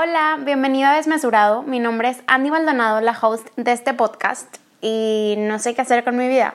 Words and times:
Hola, 0.00 0.38
bienvenido 0.44 0.88
a 0.88 0.94
Desmesurado. 0.94 1.64
Mi 1.64 1.80
nombre 1.80 2.08
es 2.08 2.22
Andy 2.28 2.52
Maldonado, 2.52 3.00
la 3.00 3.18
host 3.20 3.48
de 3.56 3.72
este 3.72 3.94
podcast 3.94 4.58
y 4.80 5.34
no 5.38 5.58
sé 5.58 5.74
qué 5.74 5.80
hacer 5.80 6.04
con 6.04 6.16
mi 6.16 6.28
vida. 6.28 6.54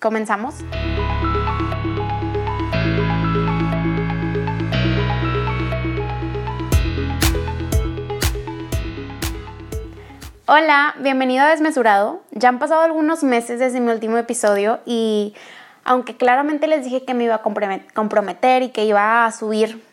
¿Comenzamos? 0.00 0.54
Hola, 10.46 10.94
bienvenido 11.00 11.44
a 11.44 11.50
Desmesurado. 11.50 12.22
Ya 12.30 12.48
han 12.48 12.58
pasado 12.58 12.80
algunos 12.80 13.22
meses 13.22 13.58
desde 13.58 13.80
mi 13.80 13.92
último 13.92 14.16
episodio 14.16 14.80
y 14.86 15.34
aunque 15.84 16.16
claramente 16.16 16.68
les 16.68 16.84
dije 16.84 17.04
que 17.04 17.12
me 17.12 17.24
iba 17.24 17.34
a 17.34 17.42
comprometer 17.42 18.62
y 18.62 18.70
que 18.70 18.86
iba 18.86 19.26
a 19.26 19.32
subir 19.32 19.84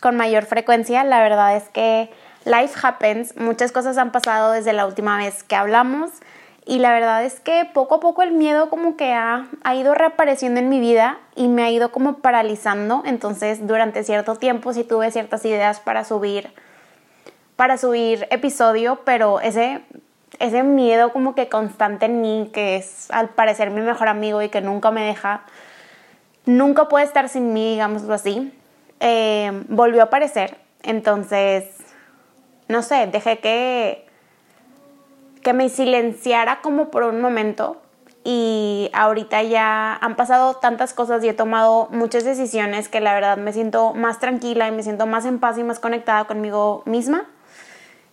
con 0.00 0.16
mayor 0.16 0.46
frecuencia, 0.46 1.04
la 1.04 1.22
verdad 1.22 1.56
es 1.56 1.68
que 1.68 2.10
life 2.44 2.78
happens, 2.82 3.36
muchas 3.36 3.72
cosas 3.72 3.98
han 3.98 4.12
pasado 4.12 4.52
desde 4.52 4.72
la 4.72 4.86
última 4.86 5.18
vez 5.18 5.42
que 5.42 5.56
hablamos 5.56 6.10
y 6.66 6.78
la 6.78 6.92
verdad 6.92 7.24
es 7.24 7.40
que 7.40 7.68
poco 7.72 7.96
a 7.96 8.00
poco 8.00 8.22
el 8.22 8.32
miedo 8.32 8.70
como 8.70 8.96
que 8.96 9.12
ha, 9.12 9.46
ido 9.74 9.94
reapareciendo 9.94 10.60
en 10.60 10.68
mi 10.68 10.80
vida 10.80 11.18
y 11.36 11.48
me 11.48 11.62
ha 11.62 11.70
ido 11.70 11.92
como 11.92 12.18
paralizando, 12.18 13.02
entonces 13.04 13.66
durante 13.66 14.04
cierto 14.04 14.36
tiempo 14.36 14.72
sí 14.72 14.84
tuve 14.84 15.10
ciertas 15.10 15.44
ideas 15.44 15.80
para 15.80 16.04
subir 16.04 16.52
para 17.56 17.76
subir 17.78 18.26
episodio, 18.30 19.00
pero 19.04 19.40
ese 19.40 19.82
ese 20.40 20.62
miedo 20.64 21.12
como 21.12 21.34
que 21.34 21.48
constante 21.48 22.06
en 22.06 22.20
mí, 22.20 22.50
que 22.52 22.76
es 22.76 23.08
al 23.10 23.28
parecer 23.28 23.70
mi 23.70 23.80
mejor 23.80 24.08
amigo 24.08 24.42
y 24.42 24.48
que 24.48 24.60
nunca 24.60 24.90
me 24.90 25.04
deja, 25.04 25.42
nunca 26.44 26.88
puede 26.88 27.04
estar 27.04 27.28
sin 27.28 27.52
mí, 27.52 27.72
digámoslo 27.72 28.14
así, 28.14 28.52
eh, 29.00 29.64
volvió 29.68 30.00
a 30.02 30.04
aparecer. 30.06 30.56
Entonces, 30.82 31.83
no 32.68 32.82
sé, 32.82 33.06
dejé 33.06 33.38
que, 33.38 34.06
que 35.42 35.52
me 35.52 35.68
silenciara 35.68 36.60
como 36.60 36.90
por 36.90 37.04
un 37.04 37.20
momento 37.20 37.80
y 38.24 38.90
ahorita 38.94 39.42
ya 39.42 39.94
han 39.94 40.16
pasado 40.16 40.54
tantas 40.54 40.94
cosas 40.94 41.22
y 41.22 41.28
he 41.28 41.34
tomado 41.34 41.88
muchas 41.90 42.24
decisiones 42.24 42.88
que 42.88 43.00
la 43.00 43.12
verdad 43.12 43.36
me 43.36 43.52
siento 43.52 43.92
más 43.92 44.18
tranquila 44.18 44.66
y 44.66 44.72
me 44.72 44.82
siento 44.82 45.06
más 45.06 45.26
en 45.26 45.38
paz 45.38 45.58
y 45.58 45.64
más 45.64 45.78
conectada 45.78 46.24
conmigo 46.24 46.82
misma. 46.86 47.26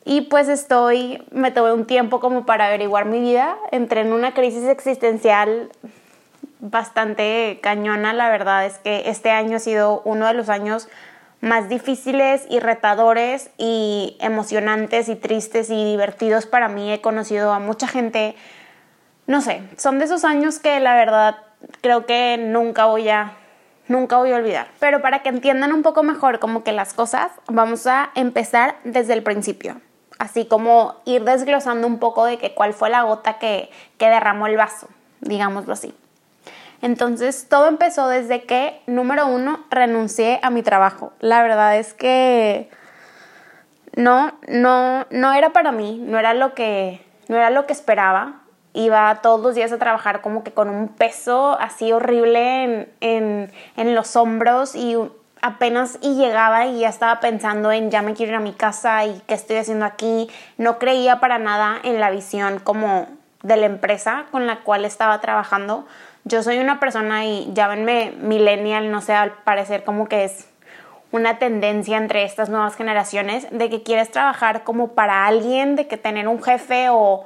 Y 0.04 0.22
pues 0.22 0.50
estoy, 0.50 1.24
me 1.32 1.52
tomé 1.52 1.72
un 1.72 1.86
tiempo 1.86 2.20
como 2.20 2.46
para 2.46 2.68
averiguar 2.68 3.06
mi 3.06 3.22
vida, 3.22 3.56
entré 3.72 4.02
en 4.02 4.12
una 4.12 4.34
crisis 4.34 4.68
existencial 4.68 5.70
bastante 6.60 7.60
cañona, 7.62 8.12
la 8.12 8.30
verdad 8.30 8.66
es 8.66 8.80
que 8.80 9.10
este 9.10 9.32
año 9.32 9.58
ha 9.58 9.60
sido 9.60 10.02
uno 10.04 10.28
de 10.28 10.34
los 10.34 10.50
años 10.50 10.90
más 11.42 11.70
difíciles 11.70 12.46
y 12.50 12.60
retadores 12.60 13.50
y 13.58 14.18
emocionantes 14.20 15.10
y 15.10 15.16
tristes 15.16 15.70
y 15.70 15.84
divertidos 15.84 16.46
para 16.46 16.70
mí. 16.70 16.92
He 16.92 17.02
conocido 17.02 17.52
a 17.52 17.60
mucha 17.60 17.88
gente, 17.88 18.36
no 19.28 19.42
sé, 19.42 19.62
son 19.78 20.00
de 20.00 20.06
esos 20.06 20.24
años 20.24 20.60
que 20.60 20.80
la 20.80 20.96
verdad 20.96 21.38
creo 21.82 22.06
que 22.06 22.38
nunca 22.40 22.86
voy 22.86 23.10
a 23.10 23.34
nunca 23.88 24.18
voy 24.18 24.32
a 24.32 24.38
olvidar. 24.38 24.68
Pero 24.80 25.02
para 25.02 25.22
que 25.22 25.30
entiendan 25.30 25.74
un 25.74 25.84
poco 25.84 26.02
mejor 26.04 26.40
como 26.40 26.64
que 26.64 26.72
las 26.72 26.94
cosas, 26.94 27.32
vamos 27.48 27.88
a 27.88 28.12
empezar 28.16 28.78
desde 28.86 29.14
el 29.14 29.24
principio 29.24 29.82
así 30.22 30.46
como 30.46 30.98
ir 31.06 31.24
desglosando 31.24 31.88
un 31.88 31.98
poco 31.98 32.26
de 32.26 32.38
que 32.38 32.54
cuál 32.54 32.76
fue 32.76 32.92
la 32.92 33.02
gota 33.02 33.40
que, 33.40 33.72
que 33.98 34.08
derramó 34.08 34.46
el 34.46 34.56
vaso, 34.56 34.88
digámoslo 35.20 35.74
así. 35.74 35.96
Entonces 36.82 37.48
todo 37.48 37.68
empezó 37.68 38.08
desde 38.08 38.44
que, 38.44 38.82
número 38.88 39.28
uno, 39.28 39.64
renuncié 39.70 40.40
a 40.42 40.50
mi 40.50 40.64
trabajo. 40.64 41.14
La 41.20 41.44
verdad 41.44 41.78
es 41.78 41.94
que 41.94 42.70
no, 43.96 44.34
no, 44.48 45.06
no 45.10 45.34
era 45.34 45.52
para 45.52 45.72
mí, 45.72 46.00
no 46.04 46.18
era 46.18 46.34
lo 46.34 46.54
que, 46.54 47.06
no 47.28 47.38
era 47.38 47.50
lo 47.50 47.66
que 47.66 47.74
esperaba. 47.74 48.42
Iba 48.74 49.20
todos 49.22 49.42
los 49.42 49.54
días 49.54 49.72
a 49.72 49.78
trabajar 49.78 50.22
como 50.22 50.44
que 50.44 50.54
con 50.54 50.70
un 50.70 50.88
peso 50.88 51.58
así 51.60 51.92
horrible 51.92 52.64
en, 52.64 52.92
en, 53.02 53.52
en 53.76 53.96
los 53.96 54.16
hombros 54.16 54.76
y 54.76 54.96
apenas 55.42 55.98
y 56.02 56.16
llegaba 56.16 56.68
y 56.68 56.80
ya 56.80 56.90
estaba 56.90 57.20
pensando 57.20 57.72
en 57.72 57.92
ya 57.92 58.02
me 58.02 58.14
quiero 58.14 58.32
ir 58.32 58.38
a 58.38 58.42
mi 58.42 58.54
casa 58.54 59.06
y 59.06 59.22
qué 59.28 59.34
estoy 59.34 59.58
haciendo 59.58 59.86
aquí. 59.86 60.30
No 60.58 60.80
creía 60.80 61.20
para 61.20 61.38
nada 61.38 61.78
en 61.84 62.00
la 62.00 62.12
visión 62.12 62.60
como 62.60 63.08
de 63.44 63.58
la 63.58 63.66
empresa 63.66 64.26
con 64.32 64.48
la 64.48 64.62
cual 64.62 64.86
estaba 64.86 65.20
trabajando. 65.20 65.86
Yo 66.24 66.44
soy 66.44 66.60
una 66.60 66.80
persona 66.80 67.26
y 67.26 67.50
ya 67.54 67.68
venme 67.68 68.14
millennial, 68.18 68.92
no 68.92 69.02
sé, 69.02 69.14
al 69.14 69.32
parecer 69.44 69.84
como 69.84 70.08
que 70.08 70.24
es 70.24 70.48
una 71.12 71.40
tendencia 71.40 71.98
entre 71.98 72.24
estas 72.24 72.50
nuevas 72.50 72.76
generaciones 72.76 73.48
de 73.52 73.70
que 73.70 73.84
quieres 73.84 74.12
trabajar 74.12 74.64
como 74.64 74.90
para 74.90 75.26
alguien, 75.26 75.76
de 75.76 75.88
que 75.88 75.98
tener 75.98 76.28
un 76.28 76.42
jefe 76.42 76.88
o 76.90 77.26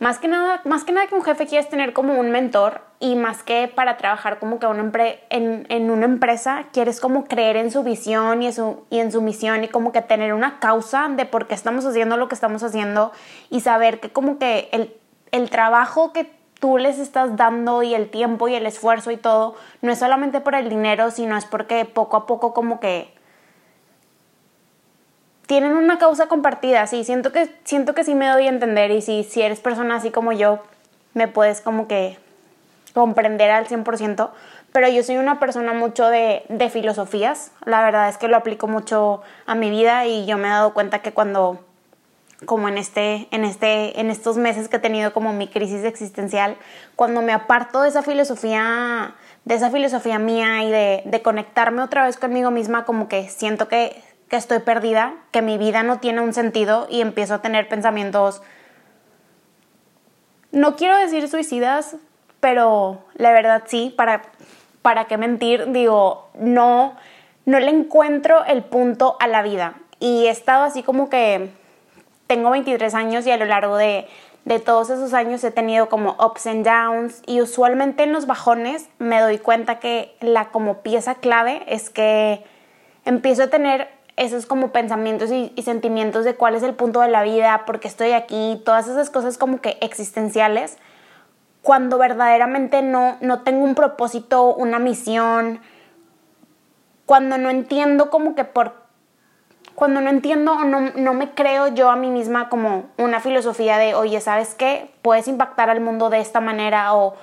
más 0.00 0.18
que 0.18 0.26
nada, 0.26 0.60
más 0.64 0.84
que 0.84 0.92
nada 0.92 1.06
que 1.06 1.14
un 1.14 1.22
jefe 1.22 1.46
quieres 1.46 1.68
tener 1.68 1.92
como 1.92 2.18
un 2.18 2.30
mentor 2.30 2.80
y 2.98 3.14
más 3.14 3.42
que 3.42 3.68
para 3.68 3.96
trabajar 3.96 4.38
como 4.38 4.58
que 4.58 4.66
una 4.66 4.90
en, 5.30 5.66
en, 5.68 5.90
una 5.90 6.04
empresa, 6.04 6.64
quieres 6.72 7.00
como 7.00 7.26
creer 7.26 7.56
en 7.56 7.70
su 7.70 7.84
visión 7.84 8.42
y 8.42 8.46
en 8.46 8.52
su, 8.52 8.84
y 8.90 8.98
en 8.98 9.12
su 9.12 9.22
misión 9.22 9.62
y 9.62 9.68
como 9.68 9.92
que 9.92 10.02
tener 10.02 10.34
una 10.34 10.58
causa 10.58 11.08
de 11.08 11.26
por 11.26 11.46
qué 11.46 11.54
estamos 11.54 11.86
haciendo 11.86 12.16
lo 12.16 12.28
que 12.28 12.34
estamos 12.34 12.62
haciendo 12.62 13.12
y 13.50 13.60
saber 13.60 14.00
que 14.00 14.10
como 14.10 14.38
que 14.38 14.68
el, 14.72 14.94
el 15.30 15.50
trabajo 15.50 16.12
que 16.12 16.30
tú 16.64 16.78
les 16.78 16.98
estás 16.98 17.36
dando 17.36 17.82
y 17.82 17.94
el 17.94 18.08
tiempo 18.08 18.48
y 18.48 18.54
el 18.54 18.64
esfuerzo 18.64 19.10
y 19.10 19.18
todo, 19.18 19.54
no 19.82 19.92
es 19.92 19.98
solamente 19.98 20.40
por 20.40 20.54
el 20.54 20.70
dinero, 20.70 21.10
sino 21.10 21.36
es 21.36 21.44
porque 21.44 21.84
poco 21.84 22.16
a 22.16 22.24
poco 22.24 22.54
como 22.54 22.80
que 22.80 23.12
tienen 25.44 25.76
una 25.76 25.98
causa 25.98 26.26
compartida, 26.26 26.86
sí, 26.86 27.04
siento 27.04 27.32
que, 27.32 27.54
siento 27.64 27.94
que 27.94 28.02
sí 28.02 28.14
me 28.14 28.28
doy 28.28 28.46
a 28.46 28.48
entender 28.48 28.92
y 28.92 29.02
si, 29.02 29.24
si 29.24 29.42
eres 29.42 29.60
persona 29.60 29.96
así 29.96 30.10
como 30.10 30.32
yo, 30.32 30.60
me 31.12 31.28
puedes 31.28 31.60
como 31.60 31.86
que 31.86 32.16
comprender 32.94 33.50
al 33.50 33.66
100%, 33.66 34.30
pero 34.72 34.88
yo 34.88 35.02
soy 35.02 35.18
una 35.18 35.38
persona 35.38 35.74
mucho 35.74 36.08
de, 36.08 36.44
de 36.48 36.70
filosofías, 36.70 37.52
la 37.66 37.84
verdad 37.84 38.08
es 38.08 38.16
que 38.16 38.28
lo 38.28 38.38
aplico 38.38 38.68
mucho 38.68 39.20
a 39.44 39.54
mi 39.54 39.68
vida 39.68 40.06
y 40.06 40.24
yo 40.24 40.38
me 40.38 40.48
he 40.48 40.50
dado 40.50 40.72
cuenta 40.72 41.00
que 41.00 41.12
cuando 41.12 41.60
como 42.46 42.68
en 42.68 42.78
este, 42.78 43.28
en 43.30 43.44
este, 43.44 44.00
en 44.00 44.10
estos 44.10 44.36
meses 44.36 44.68
que 44.68 44.76
he 44.76 44.80
tenido 44.80 45.12
como 45.12 45.32
mi 45.32 45.48
crisis 45.48 45.84
existencial, 45.84 46.56
cuando 46.96 47.22
me 47.22 47.32
aparto 47.32 47.82
de 47.82 47.88
esa 47.88 48.02
filosofía, 48.02 49.14
de 49.44 49.54
esa 49.54 49.70
filosofía 49.70 50.18
mía 50.18 50.64
y 50.64 50.70
de, 50.70 51.20
conectarme 51.22 51.82
otra 51.82 52.04
vez 52.04 52.16
conmigo 52.16 52.50
misma, 52.50 52.84
como 52.84 53.08
que 53.08 53.28
siento 53.28 53.68
que 53.68 54.02
que 54.28 54.36
estoy 54.36 54.60
perdida, 54.60 55.14
que 55.32 55.42
mi 55.42 55.58
vida 55.58 55.82
no 55.82 56.00
tiene 56.00 56.22
un 56.22 56.32
sentido 56.32 56.86
y 56.90 57.02
empiezo 57.02 57.34
a 57.34 57.42
tener 57.42 57.68
pensamientos, 57.68 58.42
no 60.50 60.76
quiero 60.76 60.96
decir 60.96 61.28
suicidas, 61.28 61.96
pero 62.40 63.04
la 63.14 63.32
verdad 63.32 63.64
sí, 63.66 63.92
para, 63.96 64.22
para 64.82 65.06
qué 65.06 65.18
mentir, 65.18 65.72
digo, 65.72 66.28
no, 66.38 66.94
no 67.44 67.58
le 67.58 67.70
encuentro 67.70 68.44
el 68.44 68.62
punto 68.62 69.16
a 69.18 69.26
la 69.26 69.42
vida. 69.42 69.74
Y 69.98 70.26
he 70.26 70.30
estado 70.30 70.64
así 70.64 70.82
como 70.82 71.10
que 71.10 71.50
tengo 72.26 72.50
23 72.50 72.94
años 72.94 73.26
y 73.26 73.30
a 73.30 73.36
lo 73.36 73.44
largo 73.44 73.76
de, 73.76 74.06
de 74.44 74.58
todos 74.58 74.90
esos 74.90 75.14
años 75.14 75.42
he 75.44 75.50
tenido 75.50 75.88
como 75.88 76.16
ups 76.24 76.46
and 76.46 76.66
downs 76.66 77.22
y 77.26 77.40
usualmente 77.40 78.02
en 78.02 78.12
los 78.12 78.26
bajones 78.26 78.88
me 78.98 79.20
doy 79.20 79.38
cuenta 79.38 79.78
que 79.78 80.16
la 80.20 80.50
como 80.50 80.82
pieza 80.82 81.16
clave 81.16 81.62
es 81.66 81.90
que 81.90 82.44
empiezo 83.04 83.44
a 83.44 83.46
tener 83.48 83.88
esos 84.16 84.46
como 84.46 84.70
pensamientos 84.70 85.30
y, 85.30 85.52
sentimientos 85.62 86.24
de 86.24 86.34
cuál 86.34 86.54
es 86.54 86.62
el 86.62 86.74
punto 86.74 87.00
de 87.00 87.08
la 87.08 87.22
vida, 87.22 87.64
por 87.66 87.80
qué 87.80 87.88
estoy 87.88 88.12
aquí, 88.12 88.62
todas 88.64 88.86
esas 88.86 89.10
cosas 89.10 89.38
como 89.38 89.60
que 89.60 89.76
existenciales, 89.80 90.76
cuando 91.62 91.98
verdaderamente 91.98 92.82
no, 92.82 93.16
no 93.20 93.42
tengo 93.42 93.64
un 93.64 93.74
propósito, 93.74 94.54
una 94.54 94.78
misión, 94.78 95.60
cuando 97.06 97.38
no 97.38 97.50
entiendo 97.50 98.10
como 98.10 98.34
que 98.34 98.44
por 98.44 98.83
cuando 99.74 100.00
no 100.00 100.10
entiendo 100.10 100.52
o 100.52 100.64
no, 100.64 100.80
no, 100.80 101.14
me 101.14 101.34
creo 101.34 101.68
yo 101.68 101.90
a 101.90 101.96
mí 101.96 102.10
misma 102.10 102.48
como 102.48 102.90
una 102.96 103.20
filosofía 103.20 103.76
de, 103.78 103.94
oye, 103.94 104.20
¿sabes 104.20 104.54
qué? 104.54 104.94
Puedes 105.02 105.26
impactar 105.26 105.70
al 105.70 105.80
mundo 105.80 106.10
de 106.10 106.20
esta 106.20 106.40
manera 106.40 106.94
o 106.94 107.16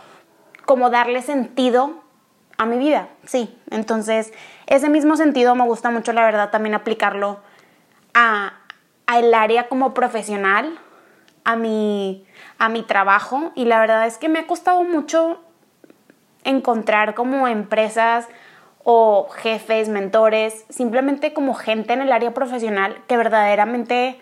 como 0.66 0.90
darle 0.90 1.22
sentido 1.22 2.02
a 2.58 2.66
mi 2.66 2.78
vida, 2.78 3.08
sí. 3.26 3.58
Entonces, 3.70 4.34
ese 4.68 4.90
mismo 4.90 5.16
sentido 5.16 5.56
me 5.56 5.64
gusta 5.64 5.90
mucho, 5.90 6.14
la 6.14 6.24
verdad, 6.24 6.52
también 6.52 6.76
aplicarlo 6.76 7.40
a, 8.14 8.54
el 9.18 9.34
área 9.34 9.68
como 9.68 9.94
profesional, 9.94 10.80
a 11.44 11.56
mi, 11.56 12.26
a 12.60 12.70
mi 12.70 12.84
trabajo. 12.84 13.52
Y 13.56 13.66
la 13.66 13.80
verdad 13.80 14.06
es 14.06 14.18
que 14.18 14.30
me 14.30 14.40
ha 14.40 14.48
costado 14.48 14.84
mucho 14.84 15.42
encontrar 16.44 17.14
como 17.14 17.48
empresas 17.48 18.28
o 18.84 19.28
jefes, 19.30 19.90
mentores, 19.90 20.66
simplemente 20.70 21.34
como 21.34 21.54
gente 21.54 21.94
en 21.94 22.02
el 22.02 22.12
área 22.12 22.34
profesional 22.34 22.98
que 23.08 23.18
verdaderamente 23.18 24.20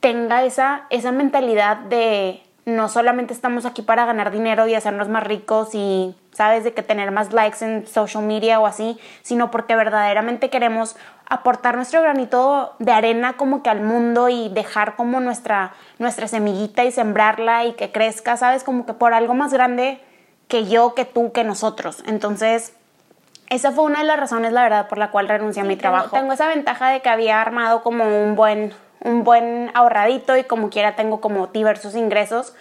tenga 0.00 0.44
esa, 0.44 0.86
esa 0.90 1.12
mentalidad 1.12 1.76
de 1.76 2.42
no 2.66 2.88
solamente 2.88 3.32
estamos 3.32 3.64
aquí 3.64 3.80
para 3.80 4.04
ganar 4.06 4.32
dinero 4.32 4.66
y 4.66 4.74
hacernos 4.74 5.08
más 5.08 5.22
ricos 5.22 5.72
y, 5.72 6.16
sabes, 6.32 6.64
de 6.64 6.74
que 6.74 6.82
tener 6.82 7.12
más 7.12 7.32
likes 7.32 7.64
en 7.64 7.86
social 7.86 8.24
media 8.24 8.58
o 8.58 8.66
así, 8.66 8.98
sino 9.22 9.52
porque 9.52 9.76
verdaderamente 9.76 10.50
queremos 10.50 10.96
aportar 11.28 11.76
nuestro 11.76 12.02
granito 12.02 12.74
de 12.80 12.90
arena 12.90 13.34
como 13.34 13.62
que 13.62 13.70
al 13.70 13.82
mundo 13.82 14.28
y 14.28 14.48
dejar 14.48 14.96
como 14.96 15.20
nuestra, 15.20 15.74
nuestra 15.98 16.26
semillita 16.26 16.84
y 16.84 16.90
sembrarla 16.90 17.66
y 17.66 17.74
que 17.74 17.92
crezca, 17.92 18.36
¿sabes? 18.36 18.64
Como 18.64 18.84
que 18.84 18.94
por 18.94 19.14
algo 19.14 19.34
más 19.34 19.52
grande 19.52 20.00
que 20.48 20.66
yo, 20.66 20.94
que 20.94 21.04
tú, 21.04 21.30
que 21.30 21.44
nosotros. 21.44 22.02
Entonces, 22.06 22.74
esa 23.48 23.72
fue 23.72 23.84
una 23.84 24.00
de 24.00 24.06
las 24.06 24.18
razones, 24.18 24.52
la 24.52 24.62
verdad, 24.62 24.88
por 24.88 24.98
la 24.98 25.10
cual 25.10 25.28
renuncié 25.28 25.62
a 25.62 25.64
mi 25.64 25.76
trabajo. 25.76 26.16
Tengo, 26.16 26.32
esa 26.32 26.48
ventaja 26.48 26.90
de 26.90 27.00
que 27.00 27.08
había 27.08 27.40
armado 27.40 27.82
como 27.82 28.04
un 28.04 28.34
buen, 28.34 28.72
un 29.04 29.24
buen 29.24 29.70
ahorradito 29.74 30.36
y 30.36 30.44
como 30.44 30.70
quiera 30.70 30.96
tengo 30.96 31.20
como 31.20 31.46
diversos 31.48 31.94
ingresos 31.94 32.54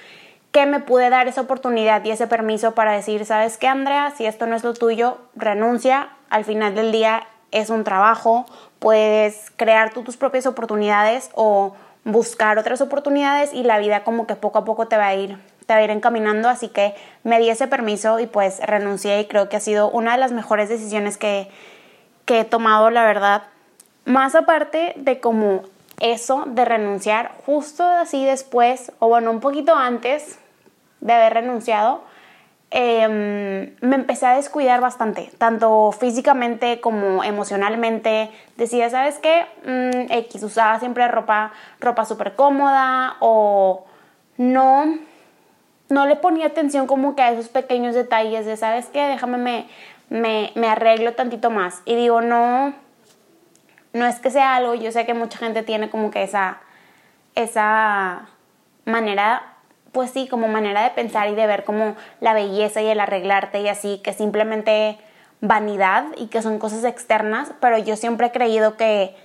que 0.52 0.66
me 0.66 0.80
pude 0.80 1.10
dar 1.10 1.28
esa 1.28 1.42
oportunidad 1.42 2.06
y 2.06 2.12
ese 2.12 2.28
permiso 2.28 2.76
para 2.76 2.94
decir, 2.94 3.26
¿sabes 3.26 3.58
qué, 3.58 3.68
Andrea? 3.68 4.14
Si 4.16 4.26
esto 4.26 4.46
no 4.46 4.56
es 4.56 4.64
lo 4.64 4.74
tuyo, 4.74 5.18
renuncia. 5.36 6.10
Al 6.30 6.46
final 6.46 6.76
del 6.76 6.94
día 6.94 7.28
es 7.52 7.70
un 7.70 7.84
trabajo, 7.84 8.46
puedes 8.80 9.52
crear 9.58 9.92
tú 9.92 10.04
tus 10.04 10.16
propias 10.16 10.46
oportunidades 10.46 11.30
o 11.34 11.76
buscar 12.06 12.58
otras 12.58 12.80
oportunidades 12.80 13.54
y 13.54 13.64
la 13.64 13.80
vida 13.80 14.04
como 14.06 14.28
que 14.28 14.36
poco 14.36 14.60
a 14.60 14.66
poco 14.66 14.88
te 14.88 14.96
va 14.96 15.08
a 15.08 15.16
ir 15.16 15.38
te 15.66 15.84
ir 15.84 15.90
encaminando, 15.90 16.50
así 16.50 16.70
que 16.70 16.96
me 17.24 17.40
di 17.40 17.50
ese 17.50 17.68
permiso 17.68 18.20
y 18.20 18.28
pues 18.28 18.60
renuncié 18.60 19.20
y 19.22 19.26
creo 19.26 19.50
que 19.50 19.58
ha 19.58 19.60
sido 19.60 19.90
una 19.90 20.14
de 20.14 20.18
las 20.18 20.32
mejores 20.32 20.70
decisiones 20.70 21.18
que, 21.18 21.50
que 22.26 22.42
he 22.42 22.46
tomado, 22.46 22.90
la 22.90 23.04
verdad. 23.04 23.44
Más 24.06 24.36
aparte 24.36 24.94
de 24.98 25.20
como 25.20 25.64
eso 26.00 26.44
de 26.48 26.66
renunciar, 26.66 27.32
justo 27.46 27.84
así 27.84 28.26
después, 28.26 28.92
o 29.00 29.08
bueno, 29.08 29.32
un 29.32 29.40
poquito 29.40 29.76
antes 29.76 30.38
de 31.02 31.14
haber 31.14 31.34
renunciado, 31.34 32.04
Em, 32.78 33.76
me 33.80 33.96
empecé 33.96 34.26
a 34.26 34.36
descuidar 34.36 34.82
bastante, 34.82 35.32
tanto 35.38 35.94
físicamente 35.94 36.82
como 36.82 37.24
emocionalmente. 37.24 38.32
Decía, 38.58 38.90
¿sabes 38.90 39.18
qué? 39.20 39.46
Mm, 39.66 40.12
X 40.12 40.44
usaba 40.44 40.78
siempre 40.80 41.08
ropa, 41.08 41.54
ropa 41.80 42.04
súper 42.04 42.36
cómoda 42.36 43.16
o 43.22 43.86
no, 44.38 44.98
no 45.90 46.06
le 46.06 46.16
ponía 46.16 46.48
atención 46.48 46.88
como 46.88 47.16
que 47.16 47.22
a 47.22 47.32
esos 47.32 47.50
pequeños 47.50 47.96
detalles 47.96 48.46
de, 48.46 48.58
¿sabes 48.58 48.88
qué? 48.88 49.02
Déjame, 49.08 49.38
me, 49.38 49.68
me, 50.10 50.52
me 50.56 50.68
arreglo 50.68 51.14
tantito 51.14 51.50
más. 51.50 51.82
Y 51.86 51.96
digo, 51.96 52.22
no, 52.22 52.74
no 53.94 54.06
es 54.06 54.20
que 54.20 54.32
sea 54.32 54.56
algo, 54.56 54.74
yo 54.76 54.92
sé 54.92 55.06
que 55.06 55.14
mucha 55.14 55.38
gente 55.38 55.64
tiene 55.64 55.90
como 55.90 56.12
que 56.12 56.24
esa, 56.24 56.60
esa 57.36 58.30
manera 58.86 59.56
pues 59.96 60.12
sí, 60.12 60.28
como 60.28 60.50
manera 60.50 60.84
de 60.84 60.90
pensar 60.90 61.30
y 61.30 61.36
de 61.36 61.48
ver 61.48 61.64
como 61.64 61.96
la 62.20 62.34
belleza 62.34 62.82
y 62.82 62.88
el 62.88 63.00
arreglarte 63.00 63.62
y 63.62 63.70
así, 63.70 64.02
que 64.04 64.12
simplemente 64.12 64.98
vanidad 65.40 66.08
y 66.18 66.28
que 66.28 66.42
son 66.42 66.60
cosas 66.60 66.84
externas, 66.84 67.54
pero 67.62 67.78
yo 67.78 67.96
siempre 67.96 68.28
he 68.28 68.32
creído 68.32 68.76
que 68.76 69.16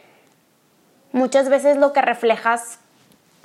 muchas 1.11 1.49
veces 1.49 1.77
lo 1.77 1.93
que 1.93 2.03
reflejas 2.03 2.79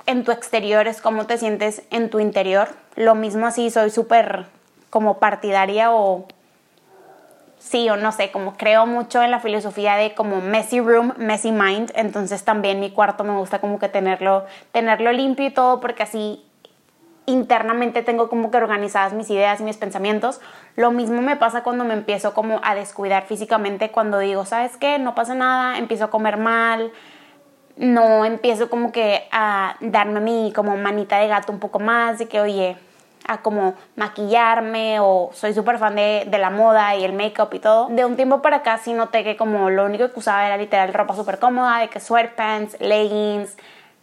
en 0.06 0.24
tu 0.24 0.32
exterior 0.32 0.86
es 0.88 1.00
cómo 1.00 1.26
te 1.26 1.38
sientes 1.38 1.82
en 1.90 2.10
tu 2.10 2.20
interior. 2.20 2.68
Lo 2.94 3.14
mismo 3.14 3.46
así, 3.46 3.70
soy 3.70 3.90
súper 3.90 4.46
como 4.90 5.18
partidaria 5.18 5.92
o 5.92 6.26
sí 7.58 7.88
o 7.90 7.96
no 7.96 8.12
sé, 8.12 8.30
como 8.30 8.56
creo 8.56 8.86
mucho 8.86 9.22
en 9.22 9.30
la 9.30 9.40
filosofía 9.40 9.96
de 9.96 10.14
como 10.14 10.40
messy 10.40 10.80
room, 10.80 11.12
messy 11.16 11.50
mind, 11.50 11.90
entonces 11.96 12.44
también 12.44 12.80
mi 12.80 12.90
cuarto 12.90 13.24
me 13.24 13.36
gusta 13.36 13.60
como 13.60 13.78
que 13.78 13.88
tenerlo, 13.88 14.46
tenerlo 14.72 15.12
limpio 15.12 15.46
y 15.46 15.50
todo 15.50 15.80
porque 15.80 16.04
así 16.04 16.42
internamente 17.26 18.02
tengo 18.02 18.28
como 18.28 18.52
que 18.52 18.58
organizadas 18.58 19.12
mis 19.12 19.28
ideas 19.30 19.60
y 19.60 19.64
mis 19.64 19.76
pensamientos. 19.76 20.40
Lo 20.76 20.92
mismo 20.92 21.22
me 21.22 21.34
pasa 21.34 21.64
cuando 21.64 21.84
me 21.84 21.94
empiezo 21.94 22.34
como 22.34 22.60
a 22.62 22.76
descuidar 22.76 23.26
físicamente, 23.26 23.90
cuando 23.90 24.20
digo, 24.20 24.46
¿sabes 24.46 24.76
qué? 24.76 25.00
No 25.00 25.16
pasa 25.16 25.34
nada, 25.34 25.78
empiezo 25.78 26.04
a 26.04 26.10
comer 26.10 26.36
mal, 26.36 26.92
no 27.76 28.24
empiezo 28.24 28.68
como 28.70 28.92
que 28.92 29.28
a 29.30 29.76
darme 29.80 30.20
mí 30.20 30.52
como 30.54 30.76
manita 30.76 31.18
de 31.18 31.28
gato 31.28 31.52
un 31.52 31.58
poco 31.58 31.78
más, 31.78 32.18
de 32.18 32.26
que, 32.26 32.40
oye, 32.40 32.76
a 33.28 33.42
como 33.42 33.74
maquillarme 33.96 35.00
o 35.00 35.30
soy 35.32 35.52
súper 35.52 35.78
fan 35.78 35.96
de, 35.96 36.26
de, 36.30 36.38
la 36.38 36.50
moda 36.50 36.94
y 36.96 37.04
el 37.04 37.12
make-up 37.12 37.52
y 37.52 37.58
todo. 37.58 37.88
De 37.88 38.04
un 38.04 38.16
tiempo 38.16 38.40
para 38.40 38.58
acá 38.58 38.78
sí 38.78 38.92
noté 38.92 39.24
que 39.24 39.36
como 39.36 39.68
lo 39.70 39.84
único 39.84 40.10
que 40.10 40.18
usaba 40.18 40.46
era 40.46 40.56
literal 40.56 40.94
ropa 40.94 41.14
súper 41.14 41.38
cómoda, 41.38 41.80
de 41.80 41.88
que 41.88 42.00
sweatpants, 42.00 42.80
leggings, 42.80 43.56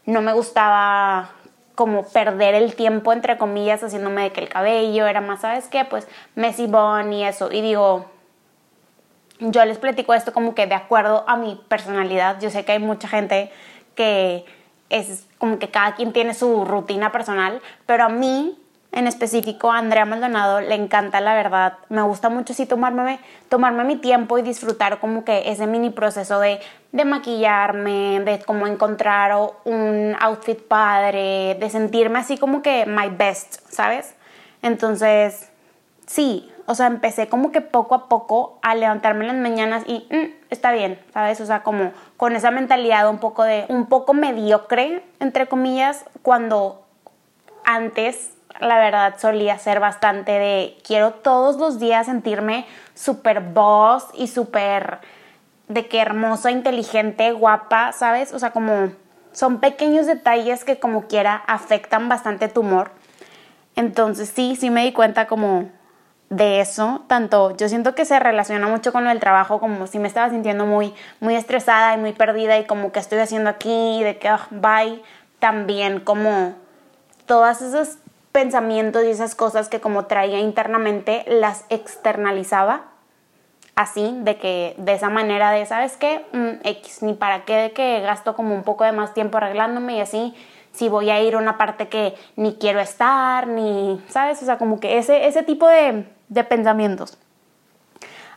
no 0.05 0.21
me 0.21 0.33
gustaba 0.33 1.31
como 1.75 2.03
perder 2.03 2.53
el 2.55 2.75
tiempo, 2.75 3.13
entre 3.13 3.37
comillas, 3.37 3.83
haciéndome 3.83 4.23
de 4.23 4.31
que 4.31 4.41
el 4.41 4.49
cabello 4.49 5.07
era 5.07 5.21
más, 5.21 5.41
¿sabes 5.41 5.67
qué? 5.69 5.85
Pues 5.85 6.07
Messi 6.35 6.67
Bone 6.67 7.17
y 7.17 7.23
eso. 7.23 7.51
Y 7.51 7.61
digo, 7.61 8.05
yo 9.39 9.65
les 9.65 9.77
platico 9.77 10.13
esto 10.13 10.33
como 10.33 10.55
que 10.55 10.67
de 10.67 10.75
acuerdo 10.75 11.23
a 11.27 11.35
mi 11.35 11.59
personalidad. 11.67 12.39
Yo 12.39 12.49
sé 12.49 12.65
que 12.65 12.73
hay 12.73 12.79
mucha 12.79 13.07
gente 13.07 13.51
que 13.95 14.45
es 14.89 15.25
como 15.37 15.59
que 15.59 15.69
cada 15.69 15.95
quien 15.95 16.13
tiene 16.13 16.33
su 16.33 16.65
rutina 16.65 17.11
personal, 17.11 17.61
pero 17.85 18.05
a 18.05 18.09
mí 18.09 18.57
en 18.93 19.07
específico 19.07 19.71
a 19.71 19.79
Andrea 19.79 20.05
Maldonado 20.05 20.61
le 20.61 20.75
encanta 20.75 21.19
la 21.19 21.33
verdad. 21.33 21.79
Me 21.89 22.03
gusta 22.03 22.29
mucho 22.29 22.53
sí 22.53 22.67
tomarme, 22.67 23.19
tomarme 23.49 23.83
mi 23.83 23.95
tiempo 23.95 24.37
y 24.37 24.43
disfrutar 24.43 24.99
como 24.99 25.25
que 25.25 25.49
ese 25.49 25.65
mini 25.65 25.89
proceso 25.89 26.39
de, 26.39 26.59
de 26.91 27.03
maquillarme, 27.03 28.21
de 28.23 28.39
como 28.39 28.67
encontrar 28.67 29.35
un 29.65 30.15
outfit 30.19 30.61
padre, 30.61 31.57
de 31.59 31.69
sentirme 31.71 32.19
así 32.19 32.37
como 32.37 32.61
que 32.61 32.85
my 32.85 33.09
best, 33.09 33.67
¿sabes? 33.67 34.13
Entonces, 34.61 35.49
sí, 36.05 36.52
o 36.65 36.75
sea, 36.75 36.87
empecé 36.87 37.27
como 37.27 37.51
que 37.51 37.61
poco 37.61 37.95
a 37.95 38.07
poco 38.07 38.57
a 38.61 38.75
levantarme 38.75 39.25
las 39.25 39.35
mañanas 39.35 39.83
y 39.85 40.07
mm, 40.09 40.49
está 40.49 40.71
bien, 40.71 40.99
¿sabes? 41.13 41.41
O 41.41 41.45
sea, 41.45 41.63
como 41.63 41.91
con 42.17 42.35
esa 42.35 42.51
mentalidad 42.51 43.09
un 43.09 43.19
poco 43.19 43.43
de, 43.43 43.65
un 43.69 43.87
poco 43.87 44.13
mediocre, 44.13 45.03
entre 45.19 45.47
comillas, 45.47 46.05
cuando 46.21 46.83
antes 47.65 48.31
la 48.59 48.77
verdad 48.77 49.15
solía 49.17 49.57
ser 49.57 49.79
bastante 49.79 50.31
de 50.31 50.77
quiero 50.85 51.11
todos 51.11 51.57
los 51.57 51.79
días 51.79 52.05
sentirme 52.05 52.65
súper 52.93 53.41
boss 53.41 54.05
y 54.13 54.27
súper 54.27 54.99
de 55.67 55.87
que 55.87 55.99
hermosa, 55.99 56.51
inteligente, 56.51 57.31
guapa, 57.31 57.91
¿sabes? 57.93 58.33
O 58.33 58.39
sea, 58.39 58.51
como 58.51 58.91
son 59.31 59.59
pequeños 59.59 60.05
detalles 60.05 60.63
que 60.63 60.79
como 60.79 61.07
quiera 61.07 61.35
afectan 61.47 62.07
bastante 62.09 62.47
tu 62.47 62.61
humor. 62.61 62.91
Entonces 63.75 64.29
sí, 64.29 64.55
sí 64.55 64.69
me 64.69 64.85
di 64.85 64.93
cuenta 64.93 65.25
como 65.25 65.69
de 66.35 66.61
eso, 66.61 67.03
tanto 67.07 67.55
yo 67.55 67.69
siento 67.69 67.93
que 67.95 68.05
se 68.05 68.19
relaciona 68.19 68.67
mucho 68.67 68.91
con 68.91 69.07
el 69.07 69.19
trabajo, 69.19 69.59
como 69.59 69.87
si 69.87 69.99
me 69.99 70.07
estaba 70.07 70.29
sintiendo 70.29 70.65
muy, 70.65 70.93
muy 71.19 71.35
estresada 71.35 71.93
y 71.93 71.97
muy 71.97 72.13
perdida 72.13 72.57
y 72.57 72.65
como 72.65 72.91
que 72.91 72.99
estoy 72.99 73.19
haciendo 73.19 73.49
aquí, 73.49 74.03
de 74.03 74.17
que 74.17 74.29
ah, 74.29 74.47
bye, 74.49 75.01
también 75.39 75.99
como 75.99 76.55
todas 77.25 77.61
esas 77.61 77.99
pensamientos 78.31 79.03
y 79.03 79.09
esas 79.09 79.35
cosas 79.35 79.69
que 79.69 79.79
como 79.79 80.05
traía 80.05 80.39
internamente 80.39 81.23
las 81.27 81.65
externalizaba 81.69 82.85
así, 83.75 84.15
de 84.21 84.37
que 84.37 84.75
de 84.77 84.93
esa 84.93 85.09
manera 85.09 85.51
de, 85.51 85.65
¿sabes 85.65 85.97
qué? 85.97 86.25
Mm, 86.31 86.67
X, 86.67 87.03
ni 87.03 87.13
para 87.13 87.45
qué 87.45 87.55
de 87.55 87.71
que 87.71 88.01
gasto 88.01 88.35
como 88.35 88.55
un 88.55 88.63
poco 88.63 88.83
de 88.83 88.91
más 88.91 89.13
tiempo 89.13 89.37
arreglándome 89.37 89.97
y 89.97 90.01
así, 90.01 90.35
si 90.71 90.89
voy 90.89 91.09
a 91.11 91.21
ir 91.21 91.35
a 91.35 91.37
una 91.37 91.57
parte 91.57 91.87
que 91.87 92.15
ni 92.35 92.55
quiero 92.55 92.79
estar, 92.79 93.47
ni, 93.47 94.01
¿sabes? 94.09 94.41
O 94.41 94.45
sea, 94.45 94.57
como 94.57 94.79
que 94.79 94.97
ese, 94.97 95.27
ese 95.27 95.43
tipo 95.43 95.67
de, 95.67 96.05
de 96.29 96.43
pensamientos. 96.43 97.17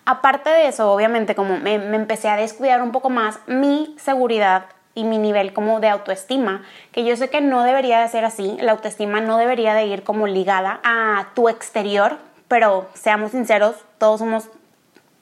Aparte 0.05 0.51
de 0.51 0.69
eso, 0.69 0.93
obviamente, 0.93 1.35
como 1.35 1.59
me, 1.59 1.75
empecé 1.75 2.29
a 2.29 2.37
descuidar 2.37 2.81
un 2.81 2.93
poco 2.93 3.11
más, 3.11 3.41
mi 3.47 3.97
seguridad 3.99 4.67
y 4.95 5.05
mi 5.05 5.19
nivel 5.19 5.53
como 5.53 5.81
de 5.81 5.89
autoestima, 5.89 6.63
que 6.93 7.05
yo 7.05 7.17
sé 7.17 7.29
que 7.29 7.41
no 7.41 7.65
debería 7.65 8.01
de 8.01 8.09
ser 8.09 8.25
así, 8.25 8.57
la 8.61 8.73
autoestima 8.73 9.21
no 9.21 9.37
debería 9.37 9.75
de 9.75 9.87
ir 9.87 10.05
como 10.05 10.27
ligada 10.27 10.81
a 10.85 11.27
tu 11.35 11.49
exterior, 11.49 12.19
pero 12.47 12.87
seamos 12.95 13.33
sinceros, 13.33 13.77
todos 13.99 14.21
somos 14.21 14.49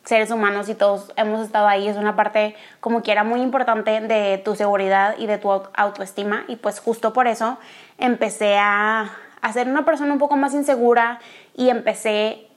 seres 0.04 0.30
humanos 0.30 0.68
y 0.68 0.74
todos 0.74 1.12
hemos 1.16 1.44
estado 1.44 1.66
ahí, 1.66 1.88
es 1.88 1.96
una 1.96 2.14
parte 2.14 2.54
como 2.80 3.02
quiera 3.02 3.24
muy 3.24 3.40
importante 3.40 4.00
de 4.00 4.38
tu 4.38 4.54
seguridad 4.54 5.14
y 5.18 5.26
de 5.26 5.38
tu 5.38 5.50
autoestima 5.50 6.44
y 6.46 6.56
pues 6.56 6.78
justo 6.78 7.12
por 7.12 7.26
eso 7.26 7.58
empecé 7.96 8.58
a, 8.58 9.10
a 9.40 9.52
ser 9.52 9.68
una 9.68 9.84
persona 9.84 10.12
un 10.12 10.18
poco 10.18 10.36
más 10.36 10.52
insegura 10.52 11.20
y 11.56 11.70
empecé, 11.70 12.48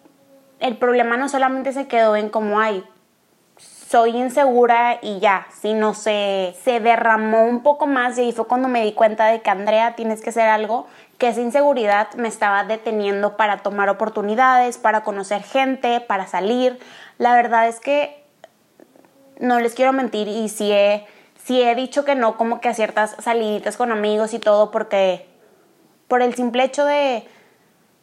el 0.59 0.77
problema 0.77 1.17
no 1.17 1.29
solamente 1.29 1.73
se 1.73 1.87
quedó 1.87 2.15
en 2.15 2.29
cómo 2.29 2.59
hay, 2.59 2.83
soy 3.57 4.17
insegura 4.17 4.99
y 5.01 5.19
ya, 5.19 5.47
sino 5.61 5.93
se, 5.93 6.55
se 6.63 6.79
derramó 6.79 7.45
un 7.45 7.63
poco 7.63 7.87
más 7.87 8.17
y 8.17 8.21
ahí 8.21 8.31
fue 8.33 8.45
cuando 8.45 8.67
me 8.67 8.83
di 8.83 8.91
cuenta 8.91 9.27
de 9.27 9.41
que 9.41 9.49
Andrea 9.49 9.95
tienes 9.95 10.21
que 10.21 10.31
hacer 10.31 10.49
algo, 10.49 10.87
que 11.17 11.29
esa 11.29 11.41
inseguridad 11.41 12.13
me 12.15 12.27
estaba 12.27 12.65
deteniendo 12.65 13.37
para 13.37 13.59
tomar 13.59 13.87
oportunidades, 13.89 14.77
para 14.77 15.03
conocer 15.03 15.41
gente, 15.41 16.01
para 16.01 16.27
salir. 16.27 16.79
La 17.17 17.33
verdad 17.33 17.67
es 17.67 17.79
que 17.79 18.23
no 19.39 19.59
les 19.59 19.73
quiero 19.73 19.93
mentir 19.93 20.27
y 20.27 20.49
si 20.49 20.71
he, 20.71 21.05
si 21.41 21.61
he 21.61 21.73
dicho 21.73 22.03
que 22.03 22.15
no 22.15 22.35
como 22.35 22.59
que 22.59 22.69
a 22.69 22.73
ciertas 22.73 23.15
saliditas 23.19 23.77
con 23.77 23.91
amigos 23.91 24.33
y 24.33 24.39
todo 24.39 24.69
porque 24.69 25.27
por 26.09 26.21
el 26.21 26.35
simple 26.35 26.63
hecho 26.65 26.85
de, 26.85 27.25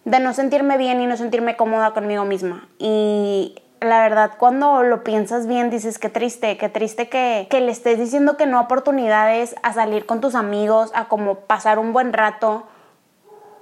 de 0.04 0.20
no 0.20 0.34
sentirme 0.34 0.76
bien 0.76 1.00
y 1.00 1.06
no 1.06 1.16
sentirme 1.16 1.56
cómoda 1.56 1.92
conmigo 1.92 2.25
misma. 2.25 2.68
Y 2.78 3.56
la 3.80 4.00
verdad, 4.00 4.32
cuando 4.38 4.82
lo 4.82 5.04
piensas 5.04 5.46
bien, 5.46 5.70
dices 5.70 5.99
qué 5.99 6.08
triste, 6.08 6.56
qué 6.56 6.68
triste 6.68 7.08
que, 7.08 7.46
que 7.50 7.61
le 7.61 7.73
estés 7.73 7.99
diciendo 7.99 8.37
que 8.37 8.46
no 8.46 8.61
oportunidades, 8.61 9.54
a 9.62 9.73
salir 9.73 10.06
con 10.06 10.20
tus 10.20 10.34
amigos, 10.34 10.90
a 10.94 11.06
como 11.06 11.37
pasar 11.37 11.78
un 11.78 11.92
buen 11.92 12.12
rato 12.12 12.64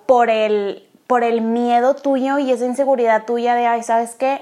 por 0.07 0.31
el, 0.31 0.89
por 1.07 1.25
el 1.25 1.41
miedo 1.41 1.95
tuyo 1.95 2.39
y 2.39 2.51
esa 2.51 2.67
inseguridad 2.67 3.25
tuya 3.25 3.55
de, 3.55 3.67
ay, 3.67 3.83
¿sabes 3.83 4.15
qué? 4.15 4.41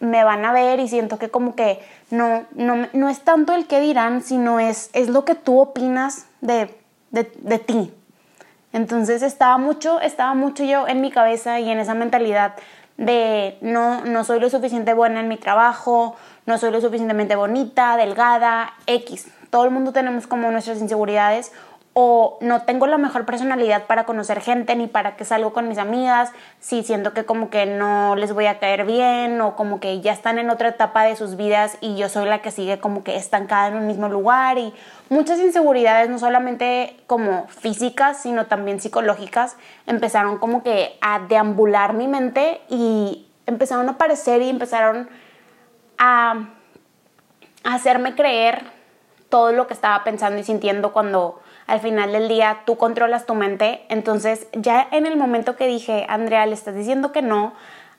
Me 0.00 0.24
van 0.24 0.44
a 0.44 0.52
ver 0.52 0.80
y 0.80 0.88
siento 0.88 1.18
que 1.18 1.30
como 1.30 1.54
que 1.54 1.80
no, 2.10 2.44
no, 2.54 2.88
no 2.92 3.08
es 3.08 3.20
tanto 3.20 3.54
el 3.54 3.66
que 3.66 3.80
dirán, 3.80 4.22
sino 4.22 4.60
es, 4.60 4.90
es 4.92 5.08
lo 5.08 5.24
que 5.24 5.34
tú 5.34 5.60
opinas 5.60 6.26
de, 6.40 6.74
de, 7.10 7.30
de 7.38 7.58
ti. 7.58 7.92
Entonces 8.74 9.22
estaba 9.22 9.56
mucho, 9.56 10.00
estaba 10.00 10.34
mucho 10.34 10.64
yo 10.64 10.88
en 10.88 11.00
mi 11.00 11.12
cabeza 11.12 11.60
y 11.60 11.70
en 11.70 11.78
esa 11.78 11.94
mentalidad 11.94 12.54
de 12.96 13.56
no, 13.60 14.04
no 14.04 14.24
soy 14.24 14.40
lo 14.40 14.50
suficiente 14.50 14.94
buena 14.94 15.20
en 15.20 15.28
mi 15.28 15.36
trabajo, 15.36 16.16
no 16.44 16.58
soy 16.58 16.72
lo 16.72 16.80
suficientemente 16.80 17.36
bonita, 17.36 17.96
delgada, 17.96 18.74
X. 18.88 19.28
Todo 19.50 19.64
el 19.64 19.70
mundo 19.70 19.92
tenemos 19.92 20.26
como 20.26 20.50
nuestras 20.50 20.80
inseguridades 20.80 21.52
o 21.96 22.38
no 22.40 22.62
tengo 22.62 22.88
la 22.88 22.98
mejor 22.98 23.24
personalidad 23.24 23.86
para 23.86 24.04
conocer 24.04 24.40
gente 24.40 24.74
ni 24.74 24.88
para 24.88 25.14
que 25.14 25.24
salgo 25.24 25.52
con 25.52 25.68
mis 25.68 25.78
amigas, 25.78 26.32
si 26.58 26.82
siento 26.82 27.14
que 27.14 27.24
como 27.24 27.50
que 27.50 27.66
no 27.66 28.16
les 28.16 28.32
voy 28.32 28.46
a 28.46 28.58
caer 28.58 28.84
bien 28.84 29.40
o 29.40 29.54
como 29.54 29.78
que 29.78 30.00
ya 30.00 30.12
están 30.12 30.40
en 30.40 30.50
otra 30.50 30.70
etapa 30.70 31.04
de 31.04 31.14
sus 31.14 31.36
vidas 31.36 31.78
y 31.80 31.94
yo 31.94 32.08
soy 32.08 32.26
la 32.26 32.42
que 32.42 32.50
sigue 32.50 32.80
como 32.80 33.04
que 33.04 33.14
estancada 33.14 33.68
en 33.68 33.76
un 33.76 33.86
mismo 33.86 34.08
lugar 34.08 34.58
y 34.58 34.74
muchas 35.08 35.38
inseguridades 35.38 36.10
no 36.10 36.18
solamente 36.18 36.96
como 37.06 37.46
físicas 37.46 38.20
sino 38.20 38.46
también 38.46 38.80
psicológicas 38.80 39.56
empezaron 39.86 40.38
como 40.38 40.64
que 40.64 40.98
a 41.00 41.20
deambular 41.20 41.92
mi 41.92 42.08
mente 42.08 42.60
y 42.68 43.28
empezaron 43.46 43.88
a 43.88 43.92
aparecer 43.92 44.42
y 44.42 44.50
empezaron 44.50 45.08
a, 45.98 46.48
a 47.62 47.74
hacerme 47.74 48.16
creer 48.16 48.64
todo 49.28 49.52
lo 49.52 49.68
que 49.68 49.74
estaba 49.74 50.02
pensando 50.02 50.40
y 50.40 50.42
sintiendo 50.42 50.92
cuando 50.92 51.40
al 51.66 51.80
final 51.80 52.12
del 52.12 52.28
día 52.28 52.62
tú 52.66 52.76
controlas 52.76 53.26
tu 53.26 53.34
mente. 53.34 53.84
Entonces 53.88 54.46
ya 54.52 54.86
en 54.90 55.06
el 55.06 55.16
momento 55.16 55.56
que 55.56 55.66
dije, 55.66 56.06
Andrea, 56.08 56.46
le 56.46 56.54
estás 56.54 56.74
diciendo 56.74 57.12
que 57.12 57.22
no 57.22 57.54